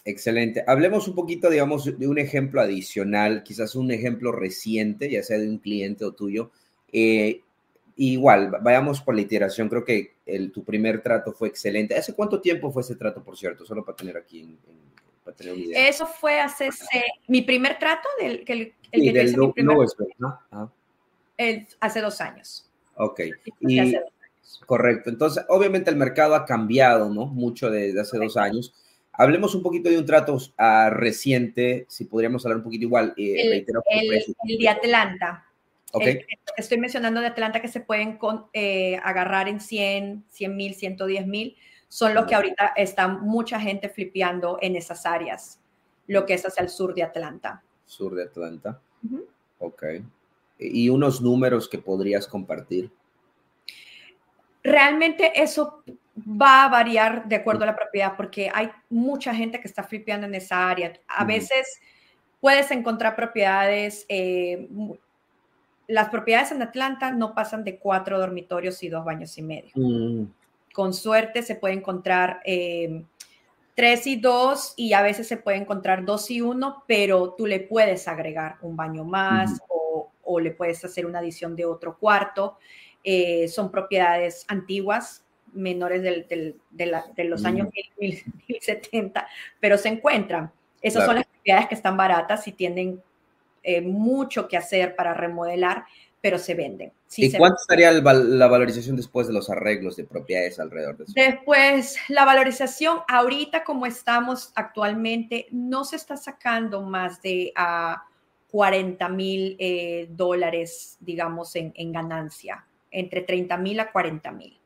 [0.04, 0.62] Excelente.
[0.66, 5.48] Hablemos un poquito, digamos, de un ejemplo adicional, quizás un ejemplo reciente, ya sea de
[5.48, 6.50] un cliente o tuyo.
[6.92, 7.40] Eh,
[7.96, 9.68] igual, vayamos por la iteración.
[9.68, 11.96] Creo que el, tu primer trato fue excelente.
[11.96, 13.64] ¿Hace cuánto tiempo fue ese trato, por cierto?
[13.64, 14.56] Solo para tener aquí,
[15.24, 15.88] para tener una idea.
[15.88, 16.70] Eso fue hace,
[17.28, 19.36] mi primer trato, del, que el, el que del
[20.18, 20.40] ¿no?
[21.80, 22.70] hace dos años.
[22.96, 23.20] Ok.
[23.60, 23.94] y,
[24.66, 25.10] Correcto.
[25.10, 27.26] Entonces, obviamente el mercado ha cambiado, ¿no?
[27.26, 28.74] Mucho desde hace dos años.
[29.12, 33.14] Hablemos un poquito de un trato uh, reciente, si podríamos hablar un poquito igual.
[33.16, 35.44] Eh, el, el, de Atlanta.
[35.96, 36.26] Okay.
[36.56, 38.18] estoy mencionando de Atlanta que se pueden
[38.52, 41.56] eh, agarrar en 100, 100 mil, 110 mil.
[41.88, 45.60] Son los que ahorita está mucha gente flipeando en esas áreas,
[46.08, 47.62] lo que es hacia el sur de Atlanta.
[47.86, 48.80] Sur de Atlanta.
[49.58, 49.84] Ok.
[50.58, 52.90] ¿Y unos números que podrías compartir?
[54.64, 55.84] realmente eso
[56.18, 60.26] va a variar de acuerdo a la propiedad porque hay mucha gente que está flipeando
[60.26, 60.92] en esa área.
[61.06, 61.80] A veces
[62.40, 64.68] puedes encontrar propiedades, eh,
[65.86, 69.72] las propiedades en Atlanta no pasan de cuatro dormitorios y dos baños y medio.
[69.74, 70.26] Mm.
[70.72, 73.04] Con suerte se puede encontrar eh,
[73.74, 77.60] tres y dos y a veces se puede encontrar dos y uno, pero tú le
[77.60, 82.58] puedes agregar un baño más o, o, le puedes hacer una adición de otro cuarto.
[83.02, 87.68] Eh, son propiedades antiguas, menores de los años
[87.98, 89.28] 1070,
[89.60, 90.50] pero se encuentran.
[90.80, 93.02] Esas son las propiedades que están baratas y tienen
[93.64, 95.84] eh, mucho que hacer para remodelar,
[96.20, 96.92] pero se venden.
[97.16, 101.12] ¿Y cuánto estaría la valorización después de los arreglos de propiedades alrededor de eso?
[101.14, 108.04] Después, la valorización, ahorita como estamos actualmente, no se está sacando más de a
[108.50, 114.58] 40 mil eh, dólares, digamos, en, en ganancia entre 30 mil a 40 mil.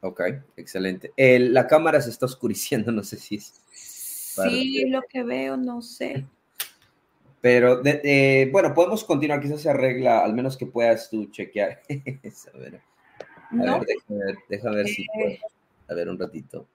[0.00, 0.20] Ok,
[0.56, 1.12] excelente.
[1.16, 3.54] la cámara se está oscureciendo, no sé si es.
[3.72, 6.26] Sí, lo que veo, no sé.
[7.40, 7.82] Pero,
[8.50, 11.80] bueno, podemos continuar, quizás se arregla, al menos que puedas tú chequear.
[11.88, 12.80] a ver,
[13.50, 15.36] a ver, déjame ver, si puedo.
[15.88, 16.66] A ver, un ratito.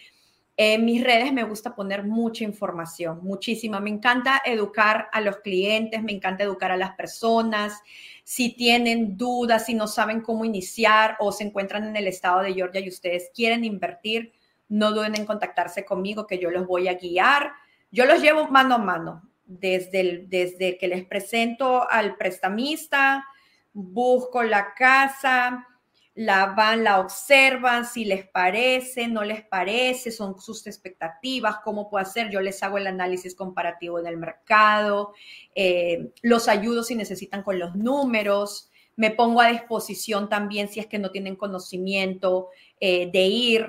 [0.57, 3.81] En mis redes me gusta poner mucha información, muchísima.
[3.81, 7.81] Me encanta educar a los clientes, me encanta educar a las personas.
[8.25, 12.53] Si tienen dudas, si no saben cómo iniciar o se encuentran en el estado de
[12.53, 14.33] Georgia y ustedes quieren invertir,
[14.69, 17.53] no duden en contactarse conmigo que yo los voy a guiar.
[17.91, 23.25] Yo los llevo mano a mano, desde, desde que les presento al prestamista,
[23.73, 25.67] busco la casa,
[26.15, 32.05] la van, la observan, si les parece, no les parece, son sus expectativas, cómo puede
[32.05, 32.31] ser.
[32.31, 35.15] Yo les hago el análisis comparativo del mercado,
[35.55, 40.87] eh, los ayudo si necesitan con los números, me pongo a disposición también si es
[40.87, 43.67] que no tienen conocimiento eh, de ir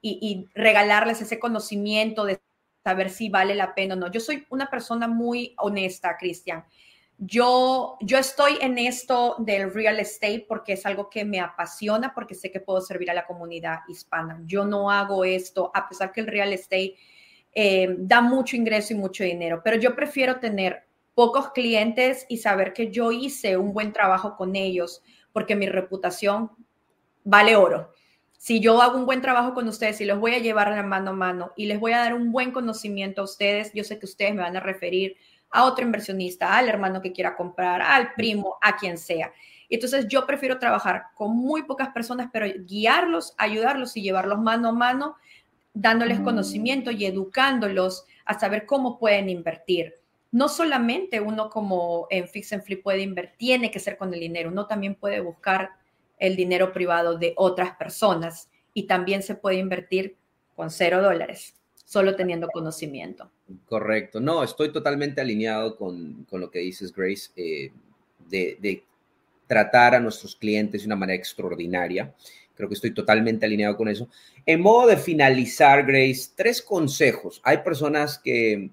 [0.00, 2.40] y, y regalarles ese conocimiento de
[2.82, 4.10] saber si vale la pena o no.
[4.10, 6.64] Yo soy una persona muy honesta, Cristian.
[7.18, 12.34] Yo, yo estoy en esto del real estate porque es algo que me apasiona, porque
[12.34, 14.40] sé que puedo servir a la comunidad hispana.
[14.46, 16.94] Yo no hago esto, a pesar que el real estate
[17.52, 22.72] eh, da mucho ingreso y mucho dinero, pero yo prefiero tener pocos clientes y saber
[22.72, 26.50] que yo hice un buen trabajo con ellos, porque mi reputación
[27.24, 27.92] vale oro.
[28.42, 31.10] Si yo hago un buen trabajo con ustedes y los voy a llevar de mano
[31.10, 34.06] a mano y les voy a dar un buen conocimiento a ustedes, yo sé que
[34.06, 35.14] ustedes me van a referir
[35.50, 39.30] a otro inversionista, al hermano que quiera comprar, al primo, a quien sea.
[39.68, 44.72] Entonces yo prefiero trabajar con muy pocas personas, pero guiarlos, ayudarlos y llevarlos mano a
[44.72, 45.16] mano,
[45.74, 49.96] dándoles conocimiento y educándolos a saber cómo pueden invertir.
[50.32, 54.20] No solamente uno como en Fix and Flip puede invertir, tiene que ser con el
[54.20, 55.72] dinero, uno también puede buscar
[56.20, 60.16] el dinero privado de otras personas y también se puede invertir
[60.54, 61.56] con cero dólares
[61.90, 63.32] solo teniendo conocimiento.
[63.66, 64.20] Correcto.
[64.20, 67.72] No, estoy totalmente alineado con, lo que dices, Grace, eh,
[68.28, 68.84] de,
[69.48, 72.14] tratar a nuestros clientes de una manera extraordinaria.
[72.54, 74.08] Creo que estoy totalmente alineado con eso.
[74.46, 77.40] En modo de finalizar, Grace, tres consejos.
[77.42, 78.70] Hay personas que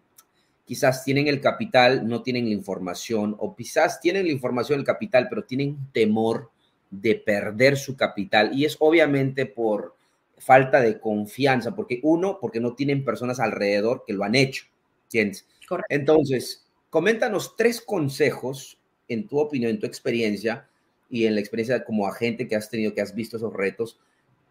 [0.64, 5.26] quizás tienen el capital, no tienen la información, o quizás tienen la información, el capital,
[5.28, 6.52] pero tienen temor
[6.90, 8.52] de perder su capital.
[8.54, 9.96] Y es obviamente por
[10.38, 14.66] falta de confianza, porque uno, porque no tienen personas alrededor que lo han hecho,
[15.04, 15.48] ¿entiendes?
[15.90, 20.68] Entonces, coméntanos tres consejos, en tu opinión, en tu experiencia
[21.10, 24.00] y en la experiencia como agente que has tenido, que has visto esos retos.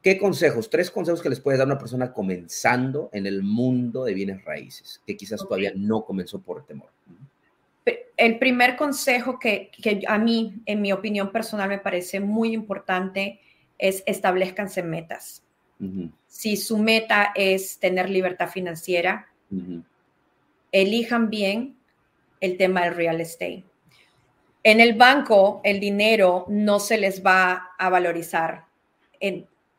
[0.02, 4.04] ¿Qué consejos, tres consejos que les puedes dar a una persona comenzando en el mundo
[4.04, 6.95] de bienes raíces, que quizás todavía no comenzó por temor?
[8.16, 13.40] El primer consejo que, que a mí, en mi opinión personal, me parece muy importante
[13.78, 15.42] es establezcanse metas
[16.26, 19.28] si su meta es tener libertad financiera,
[20.72, 21.76] elijan bien
[22.40, 23.64] el tema del real estate.
[24.62, 28.64] En el banco, el dinero no se les va a valorizar.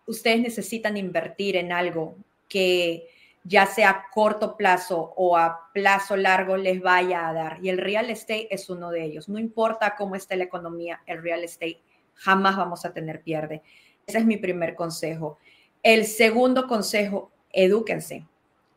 [0.07, 2.15] ustedes necesitan invertir en algo
[2.47, 3.07] que
[3.47, 7.59] ya sea a corto plazo o a plazo largo les vaya a dar.
[7.63, 9.29] Y el real estate es uno de ellos.
[9.29, 11.79] No importa cómo esté la economía, el real estate
[12.13, 13.61] jamás vamos a tener pierde.
[14.05, 15.37] Ese es mi primer consejo.
[15.81, 18.25] El segundo consejo, edúquense.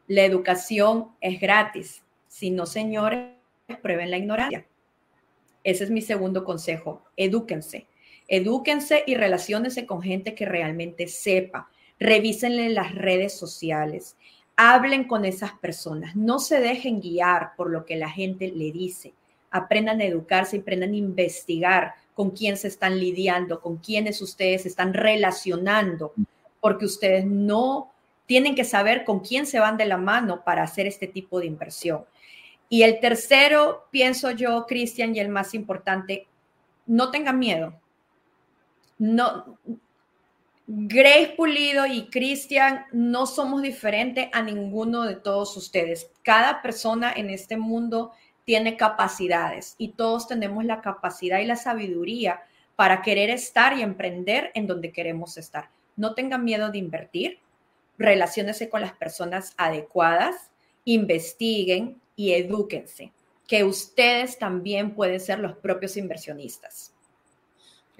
[0.06, 2.04] La educación es gratis.
[2.28, 3.35] Si no, señores,
[3.83, 4.66] prueben la ignorancia.
[5.64, 7.04] Ese es mi segundo consejo.
[7.16, 7.87] Edúquense.
[8.28, 11.70] Edúquense y relaciónense con gente que realmente sepa.
[11.98, 14.16] Revísenle las redes sociales.
[14.62, 16.14] Hablen con esas personas.
[16.14, 19.14] No se dejen guiar por lo que la gente le dice.
[19.50, 24.68] Aprendan a educarse aprendan a investigar con quién se están lidiando, con quiénes ustedes se
[24.68, 26.12] están relacionando
[26.60, 27.90] porque ustedes no
[28.26, 31.46] tienen que saber con quién se van de la mano para hacer este tipo de
[31.46, 32.04] inversión.
[32.68, 36.28] Y el tercero, pienso yo, Cristian, y el más importante,
[36.86, 37.72] no tengan miedo.
[38.98, 39.56] No,
[40.72, 46.11] Grace Pulido y Cristian no somos diferentes a ninguno de todos ustedes.
[46.22, 48.12] Cada persona en este mundo
[48.44, 52.42] tiene capacidades y todos tenemos la capacidad y la sabiduría
[52.76, 55.70] para querer estar y emprender en donde queremos estar
[56.01, 57.40] no tengan miedo de invertir,
[57.99, 60.51] relaciónense con las personas adecuadas,
[60.86, 63.12] investiguen y edúquense,
[63.47, 66.89] que ustedes también pueden ser los propios inversionistas.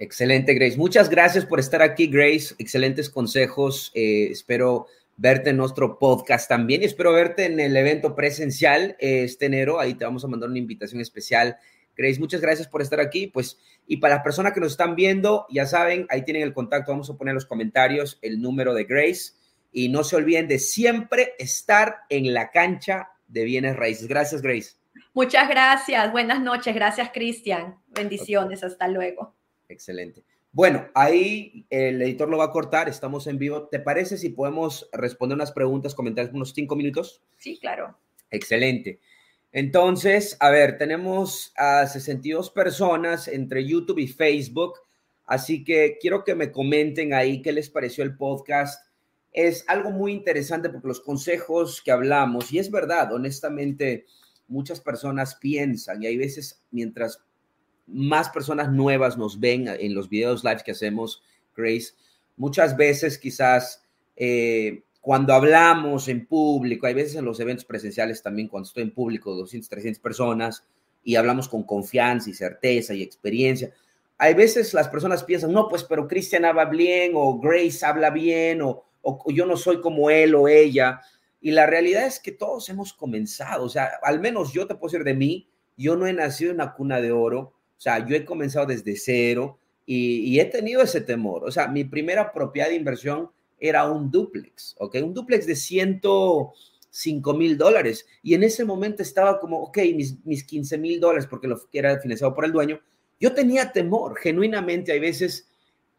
[0.03, 0.77] Excelente, Grace.
[0.77, 2.55] Muchas gracias por estar aquí, Grace.
[2.57, 3.91] Excelentes consejos.
[3.93, 9.45] Eh, espero verte en nuestro podcast también y espero verte en el evento presencial este
[9.45, 9.79] enero.
[9.79, 11.55] Ahí te vamos a mandar una invitación especial
[11.95, 13.27] Grace, muchas gracias por estar aquí.
[13.27, 16.91] Pues, y para las personas que nos están viendo, ya saben, ahí tienen el contacto.
[16.91, 19.33] Vamos a poner en los comentarios el número de Grace.
[19.71, 24.07] Y no se olviden de siempre estar en la cancha de bienes raíces.
[24.07, 24.71] Gracias, Grace.
[25.13, 26.11] Muchas gracias.
[26.11, 26.73] Buenas noches.
[26.73, 27.75] Gracias, Cristian.
[27.87, 28.63] Bendiciones.
[28.63, 29.35] Hasta luego.
[29.71, 30.23] Excelente.
[30.53, 33.69] Bueno, ahí el editor lo va a cortar, estamos en vivo.
[33.69, 37.21] ¿Te parece si podemos responder unas preguntas, comentarios, unos cinco minutos?
[37.37, 37.97] Sí, claro.
[38.29, 38.99] Excelente.
[39.53, 44.79] Entonces, a ver, tenemos a 62 personas entre YouTube y Facebook,
[45.25, 48.85] así que quiero que me comenten ahí qué les pareció el podcast.
[49.31, 54.05] Es algo muy interesante porque los consejos que hablamos, y es verdad, honestamente,
[54.47, 57.23] muchas personas piensan y hay veces mientras
[57.91, 61.21] más personas nuevas nos ven en los videos live que hacemos,
[61.55, 61.93] Grace,
[62.37, 63.83] muchas veces quizás
[64.15, 68.91] eh, cuando hablamos en público, hay veces en los eventos presenciales también, cuando estoy en
[68.91, 70.63] público, 200, 300 personas,
[71.03, 73.71] y hablamos con confianza y certeza y experiencia,
[74.19, 78.61] hay veces las personas piensan, no, pues, pero Cristian habla bien, o Grace habla bien,
[78.61, 81.01] o, o yo no soy como él o ella.
[81.41, 84.91] Y la realidad es que todos hemos comenzado, o sea, al menos yo te puedo
[84.91, 88.15] decir de mí, yo no he nacido en una cuna de oro, o sea, yo
[88.15, 89.57] he comenzado desde cero
[89.87, 91.43] y, he tenido ese temor.
[91.43, 94.97] O sea, mi primera propiedad de inversión era un duplex, ¿ok?
[95.03, 98.05] Un duplex de 105 mil dólares.
[98.21, 101.99] Y en ese momento estaba como, ok, mis, mis 15 mil dólares, porque lo era
[101.99, 102.79] financiado por el dueño.
[103.19, 105.49] Yo tenía temor, genuinamente, hay veces,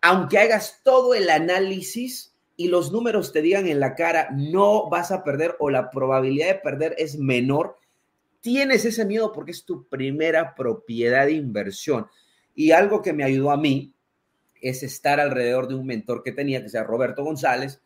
[0.02, 5.10] aunque hagas todo el análisis y los números te digan en la cara, no vas
[5.10, 7.76] a perder o la probabilidad de perder es menor,
[8.42, 12.06] tienes ese miedo porque es tu primera propiedad de inversión.
[12.54, 13.94] Y algo que me ayudó a mí
[14.60, 17.80] es estar alrededor de un mentor que tenía, que sea Roberto González,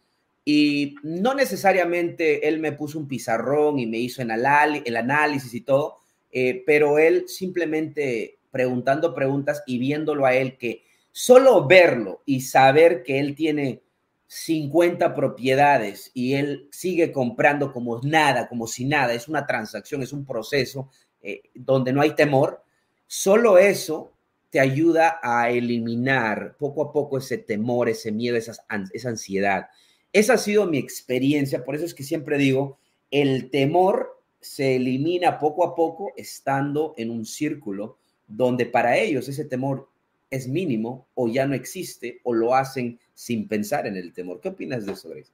[0.45, 5.99] y no necesariamente él me puso un pizarrón y me hizo el análisis y todo,
[6.31, 13.03] eh, pero él simplemente preguntando preguntas y viéndolo a él que solo verlo y saber
[13.03, 13.83] que él tiene
[14.29, 20.13] 50 propiedades y él sigue comprando como nada, como si nada, es una transacción, es
[20.13, 20.91] un proceso
[21.23, 22.63] eh, donde no hay temor,
[23.07, 24.13] solo eso
[24.51, 29.69] te ayuda a eliminar poco a poco ese temor, ese miedo, esa ansiedad.
[30.13, 32.79] Esa ha sido mi experiencia, por eso es que siempre digo,
[33.11, 39.45] el temor se elimina poco a poco estando en un círculo donde para ellos ese
[39.45, 39.89] temor
[40.31, 44.41] es mínimo o ya no existe o lo hacen sin pensar en el temor.
[44.41, 45.33] ¿Qué opinas de eso, Grace?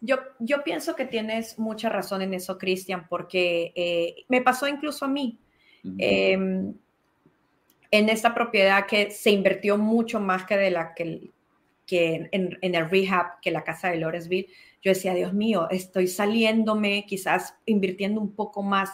[0.00, 5.04] Yo, yo pienso que tienes mucha razón en eso, Cristian, porque eh, me pasó incluso
[5.04, 5.38] a mí.
[5.98, 6.74] Em,
[7.90, 11.30] en esta propiedad que se invirtió mucho más que de la que,
[11.86, 14.48] que en, en, el rehab que la casa de Lawrenceville,
[14.82, 18.90] yo decía, Dios mío, estoy saliéndome, quizás invirtiendo un poco más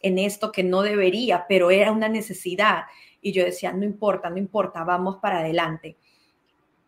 [0.00, 2.84] en esto que no debería, pero era una necesidad.
[3.24, 5.96] Y yo decía, no importa, no importa, vamos para adelante.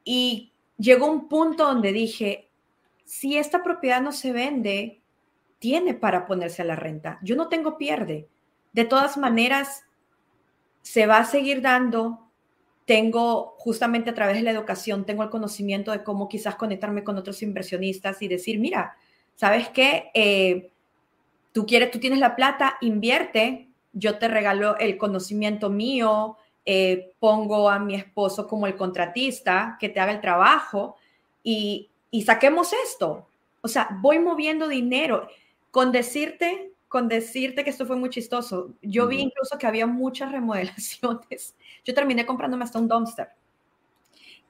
[0.04, 2.50] Y llegó un punto donde dije,
[3.06, 5.00] si esta propiedad no se vende,
[5.58, 7.18] tiene para ponerse a la renta.
[7.22, 8.28] Yo no tengo pierde.
[8.74, 9.84] De todas maneras,
[10.82, 12.28] se va a seguir dando.
[12.84, 17.16] Tengo justamente a través de la educación, tengo el conocimiento de cómo quizás conectarme con
[17.16, 18.94] otros inversionistas y decir, mira,
[19.36, 20.10] ¿sabes qué?
[20.12, 20.70] Eh,
[21.52, 23.65] tú quieres, tú tienes la plata, invierte,
[23.98, 26.36] yo te regalo el conocimiento mío,
[26.66, 30.96] eh, pongo a mi esposo como el contratista que te haga el trabajo
[31.42, 31.90] y,
[32.24, 33.26] saquemos esto.
[33.62, 35.28] O sea, voy moviendo dinero.
[35.70, 40.32] Con decirte, con decirte que esto fue muy chistoso, yo vi incluso que había muchas
[40.32, 41.54] remodelaciones.
[41.84, 43.28] Yo terminé comprándome hasta un dumpster.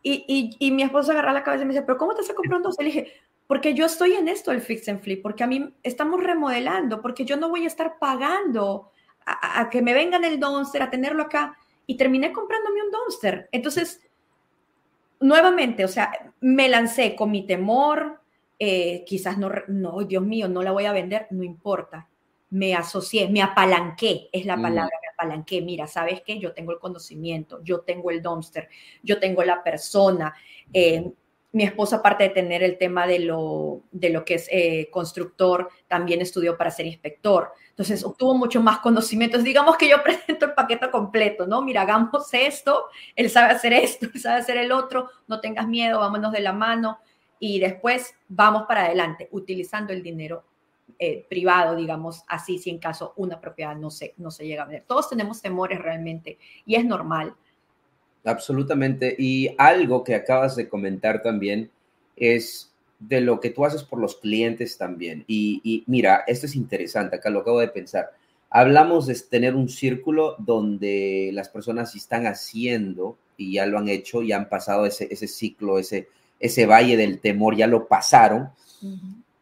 [0.03, 2.57] Y, y, mi esposo agarra la cabeza y me dice, pero ¿cómo te estás comprando
[2.57, 2.86] un dumpster?
[2.86, 3.12] Le dije,
[3.49, 7.24] porque yo estoy en esto el fix and flip, porque a mí estamos remodelando, porque
[7.24, 8.90] yo no voy a estar pagando
[9.27, 13.49] a, que me vengan el dumpster, a tenerlo acá, y terminé comprándome un dumpster.
[13.53, 14.01] Entonces,
[15.20, 18.20] nuevamente, o sea, me lancé con mi temor,
[18.59, 22.09] eh, quizás no, no, Dios mío, no la voy a vender, no importa.
[22.51, 24.62] Me asocié, me apalanqué, es la mm.
[24.62, 25.61] palabra, me apalanqué.
[25.62, 26.39] Mira, ¿sabes qué?
[26.39, 28.68] Yo tengo el conocimiento, yo tengo el dumpster,
[29.03, 30.35] yo tengo la persona.
[30.72, 31.12] Eh,
[31.57, 35.71] mi esposa, aparte de tener el tema de lo, de lo que es eh, constructor,
[35.89, 37.51] también estudió para ser inspector.
[37.71, 39.43] Entonces, obtuvo mucho más conocimientos.
[39.43, 41.63] Digamos que yo presento el paquete completo, ¿no?
[41.63, 42.85] Mira, hagamos esto,
[43.15, 46.53] él sabe hacer esto, él sabe hacer el otro, no tengas miedo, vámonos de la
[46.53, 46.99] mano
[47.39, 50.45] y después vamos para adelante, utilizando el dinero
[50.99, 54.67] eh, privado, digamos así, si en caso una propiedad no se, no se llega a
[54.67, 54.85] ver.
[54.87, 57.35] Todos tenemos temores realmente y es normal
[58.27, 59.14] Absolutamente.
[59.16, 61.70] Y algo que acabas de comentar también
[62.16, 65.24] es de lo que tú haces por los clientes también.
[65.29, 68.11] Y, mira, esto es interesante, acá lo acabo de pensar.
[68.51, 74.22] hablamos de tener un círculo donde las personas están haciendo y ya lo han hecho,
[74.22, 76.09] y han pasado ese, ese ciclo, ese,
[76.41, 78.51] ese valle del temor, ya lo pasaron.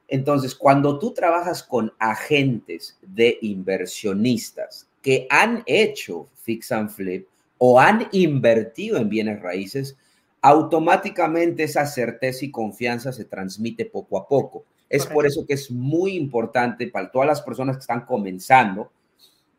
[0.08, 7.26] Entonces, cuando tú trabajas con agentes de inversionistas que han hecho fix and flip
[7.66, 9.96] o han invertido en bienes raíces,
[10.42, 14.66] automáticamente esa certeza y confianza se transmite poco a poco.
[14.90, 18.92] Es por eso que es muy importante para todas las personas que están comenzando,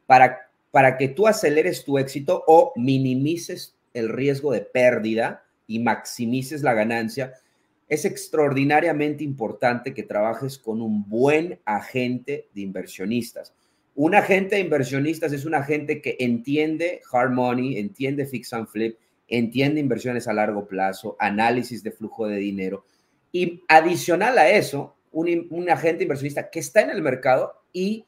[0.06, 6.62] para, para que tú aceleres tu éxito o minimices el riesgo de pérdida y maximices
[6.62, 7.34] la ganancia,
[7.90, 13.52] es extraordinariamente importante que trabajes con un buen agente de inversionistas.
[13.96, 18.98] Un agente de inversionistas es un agente que entiende hard money, entiende fix and flip,
[19.28, 22.86] entiende inversiones a largo plazo, análisis de flujo de dinero.
[23.32, 28.06] Y adicional a eso, un, agente inversionista que está en el mercado y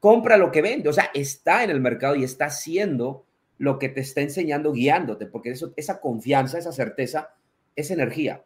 [0.00, 3.26] compra lo que vende, o sea, está en el mercado y está haciendo
[3.58, 7.34] lo que te está enseñando, guiándote, porque eso, esa confianza, esa certeza,
[7.74, 8.42] es energía.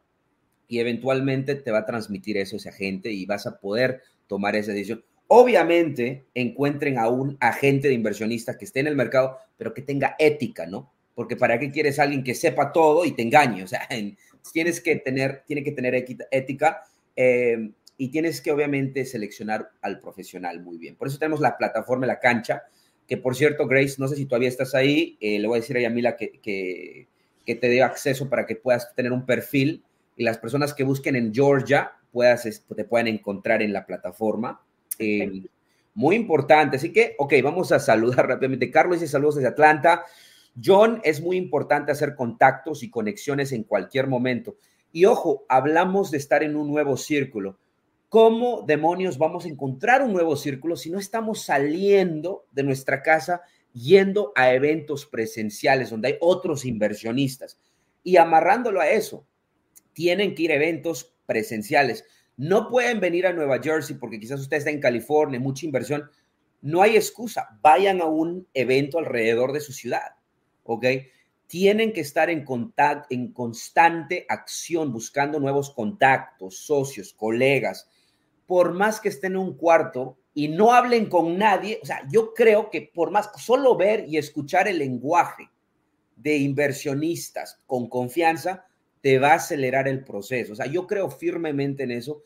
[0.67, 4.73] Y eventualmente te va a transmitir eso ese agente y vas a poder tomar esa
[4.73, 5.05] decisión.
[5.33, 10.17] Obviamente, encuentren a un agente de inversionista que esté en el mercado, pero que tenga
[10.19, 10.91] ética, ¿no?
[11.15, 13.89] Porque para qué quieres alguien que sepa todo y te engañe, o sea,
[14.53, 15.95] tienes que tener, tiene que tener
[16.33, 16.83] ética
[17.15, 20.97] eh, y tienes que obviamente seleccionar al profesional muy bien.
[20.97, 22.65] Por eso tenemos la plataforma, la cancha,
[23.07, 25.77] que por cierto, Grace, no sé si todavía estás ahí, eh, le voy a decir
[25.77, 27.07] a Yamila que, que,
[27.47, 29.85] que, te dé acceso para que puedas tener un perfil
[30.17, 34.61] y las personas que busquen en Georgia puedas, te puedan encontrar en la plataforma.
[35.95, 38.71] Muy importante, así que, ok, vamos a saludar rápidamente.
[38.71, 40.05] Carlos dice saludos desde Atlanta.
[40.63, 44.57] John, es muy importante hacer contactos y conexiones en cualquier momento.
[44.93, 47.59] Y ojo, hablamos de estar en un nuevo círculo.
[48.09, 53.43] ¿Cómo demonios vamos a encontrar un nuevo círculo si no estamos saliendo de nuestra casa
[53.73, 57.61] yendo a eventos presenciales donde hay otros inversionistas?
[58.03, 59.27] Y amarrándolo a eso,
[59.93, 62.05] tienen que ir a eventos presenciales.
[62.41, 66.11] No pueden venir a Nueva Jersey porque quizás usted está en California, mucha inversión.
[66.63, 67.59] No hay excusa.
[67.61, 70.15] Vayan a un evento alrededor de su ciudad.
[70.63, 70.87] ¿Ok?
[71.47, 77.91] Tienen que estar en, contacto, en constante acción, buscando nuevos contactos, socios, colegas,
[78.47, 82.33] por más que estén en un cuarto y no hablen con nadie, o sea, yo
[82.33, 85.51] creo que por más solo ver y escuchar el lenguaje
[86.17, 88.65] de inversionistas con confianza,
[89.01, 90.53] te va a acelerar el proceso.
[90.53, 92.23] O sea, yo creo firmemente en eso.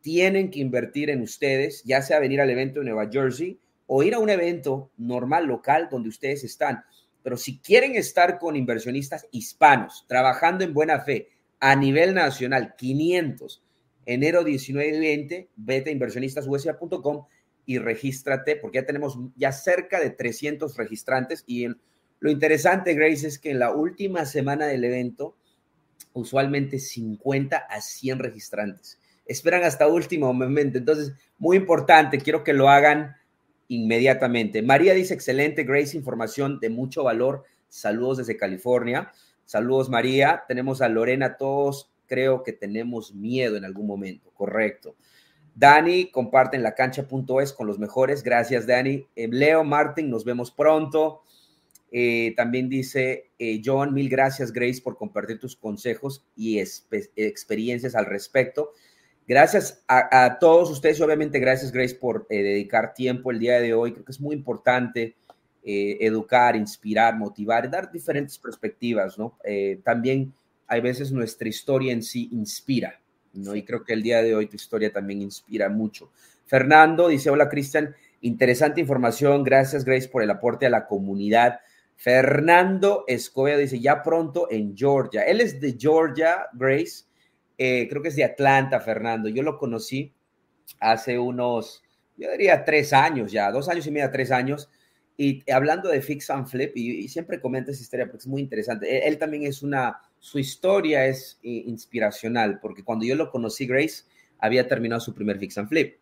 [0.00, 4.14] Tienen que invertir en ustedes, ya sea venir al evento de Nueva Jersey o ir
[4.14, 6.84] a un evento normal, local, donde ustedes están.
[7.22, 13.62] Pero si quieren estar con inversionistas hispanos, trabajando en buena fe a nivel nacional, 500,
[14.06, 17.26] enero 19 y 20, vete a inversionistasusa.com
[17.66, 21.44] y regístrate, porque ya tenemos ya cerca de 300 registrantes.
[21.46, 21.66] Y
[22.20, 25.36] lo interesante, Grace, es que en la última semana del evento,
[26.20, 28.98] usualmente 50 a 100 registrantes.
[29.26, 30.78] Esperan hasta último momento.
[30.78, 33.16] Entonces, muy importante, quiero que lo hagan
[33.68, 34.62] inmediatamente.
[34.62, 37.44] María dice, excelente, Grace, información de mucho valor.
[37.68, 39.12] Saludos desde California.
[39.44, 40.44] Saludos, María.
[40.48, 44.96] Tenemos a Lorena, todos creo que tenemos miedo en algún momento, correcto.
[45.54, 48.22] Dani, comparten la cancha.es con los mejores.
[48.22, 49.06] Gracias, Dani.
[49.14, 51.22] Eh, Leo, Martin, nos vemos pronto.
[51.90, 58.06] Eh, también dice eh, John, mil gracias, Grace, por compartir tus consejos y experiencias al
[58.06, 58.72] respecto.
[59.26, 63.92] Gracias a, todos ustedes y obviamente gracias, Grace, por dedicar tiempo el día de hoy.
[63.92, 65.16] Creo que es muy importante
[65.62, 69.36] educar, inspirar, motivar, dar diferentes perspectivas, ¿no?
[69.84, 70.32] también
[70.68, 73.00] hay veces nuestra historia en sí inspira,
[73.32, 73.56] ¿no?
[73.56, 76.10] Y creo que el día de hoy tu historia también inspira mucho.
[76.44, 81.60] Fernando dice, hola Cristian, interesante información, gracias Grace por el aporte a la comunidad.
[82.00, 85.22] Fernando Escobedo dice, ya pronto en Georgia.
[85.22, 87.06] Él es de Georgia, Grace,
[87.58, 89.28] eh, creo que es de Atlanta, Fernando.
[89.28, 90.14] Yo lo conocí
[90.78, 91.82] hace unos,
[92.16, 94.70] yo diría tres años ya, dos años y medio, tres años.
[95.16, 99.08] Y hablando de Fix and Flip, y, siempre comenta esa historia porque es muy interesante.
[99.08, 104.04] él también es una su historia es eh, inspiracional, porque cuando yo lo conocí, Grace
[104.38, 105.96] había terminado su primer fix and flip.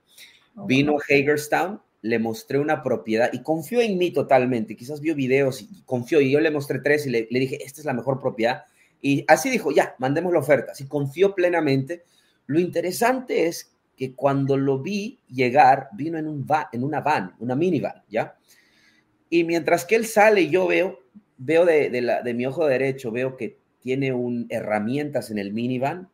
[0.56, 4.76] Oh, Vino a Hagerstown, le mostré una propiedad y confió en mí totalmente.
[4.76, 7.84] Quizás vio videos y confió y yo le mostré tres y le, dije, esta es
[7.84, 8.64] la mejor propiedad.
[9.00, 10.72] Y así dijo, ya, mandemos la oferta.
[10.72, 12.04] Así confió plenamente.
[12.46, 17.54] Lo interesante es que cuando lo vi llegar, vino en, un en una van, una
[17.56, 18.36] minivan, ¿ya?
[19.30, 21.00] Y mientras que él sale, yo veo,
[21.38, 26.08] veo de, de mi ojo derecho, veo que tiene un, herramientas en el minivan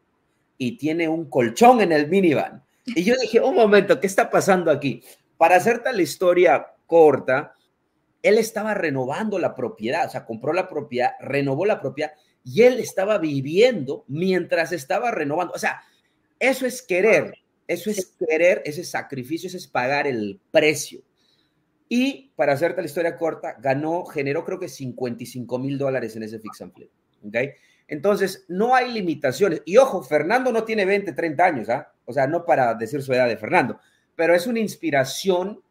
[0.58, 2.62] y tiene un colchón en el minivan.
[2.84, 5.02] Y yo dije, un momento, ¿qué está pasando aquí?
[5.42, 7.56] Para hacerte la historia corta,
[8.22, 12.12] él estaba renovando la propiedad, o sea, compró la propiedad, renovó la propiedad
[12.44, 15.52] y él estaba viviendo mientras estaba renovando.
[15.52, 15.82] O sea,
[16.38, 17.34] eso es querer,
[17.66, 21.02] eso es querer, ese sacrificio, ese es pagar el precio.
[21.88, 26.38] Y para hacerte la historia corta, ganó, generó creo que 55 mil dólares en ese
[26.38, 26.90] fix and flip.
[27.26, 27.50] ¿okay?
[27.88, 29.60] Entonces, no hay limitaciones.
[29.64, 31.92] Y ojo, Fernando no tiene 20, 30 años, ¿ah?
[32.04, 33.80] O sea, no para decir su edad de Fernando,
[34.16, 35.62] pero es una inspiración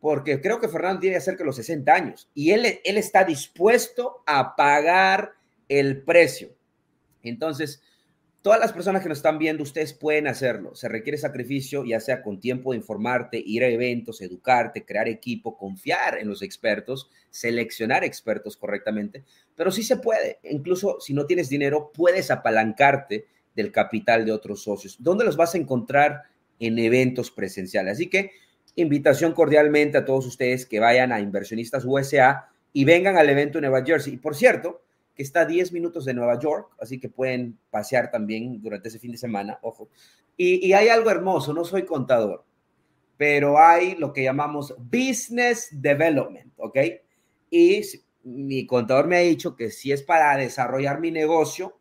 [0.00, 4.22] porque creo que Fernando tiene cerca de los 60 años y él, él está dispuesto
[4.26, 5.32] a pagar
[5.68, 6.54] el precio.
[7.22, 7.82] Entonces,
[8.42, 10.74] todas las personas que nos están viendo, ustedes pueden hacerlo.
[10.74, 15.56] Se requiere sacrificio, ya sea con tiempo de informarte, ir a eventos, educarte, crear equipo,
[15.56, 19.24] confiar en los expertos, seleccionar expertos correctamente,
[19.56, 20.40] pero sí se puede.
[20.42, 23.24] Incluso si no tienes dinero, puedes apalancarte
[23.56, 24.96] del capital de otros socios.
[24.98, 26.24] ¿Dónde los vas a encontrar?
[26.60, 27.94] En eventos presenciales.
[27.94, 28.32] Así que
[28.76, 33.62] invitación cordialmente a todos ustedes que vayan a Inversionistas USA y vengan al evento en
[33.62, 34.14] Nueva Jersey.
[34.14, 34.82] Y por cierto,
[35.14, 38.98] que está a 10 minutos de Nueva York, así que pueden pasear también durante ese
[38.98, 39.88] fin de semana, ojo.
[40.36, 42.44] Y, hay algo hermoso, no soy contador,
[43.16, 46.78] pero hay lo que llamamos business development, ¿ok?
[47.50, 47.82] Y
[48.24, 51.78] mi contador me ha dicho que si es para desarrollar mi negocio,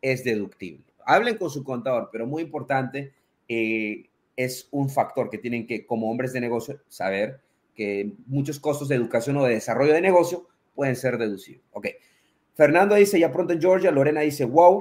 [0.00, 0.84] es deductible.
[1.04, 3.12] Hablen con su contador, pero muy importante,
[3.48, 4.07] eh,
[4.38, 7.40] es un factor que tienen que, como hombres de negocio, saber
[7.74, 11.64] que muchos costos de educación o de desarrollo de negocio pueden ser deducidos.
[11.72, 11.88] Ok.
[12.54, 13.90] Fernando dice, ya pronto en Georgia.
[13.90, 14.80] Lorena dice, wow.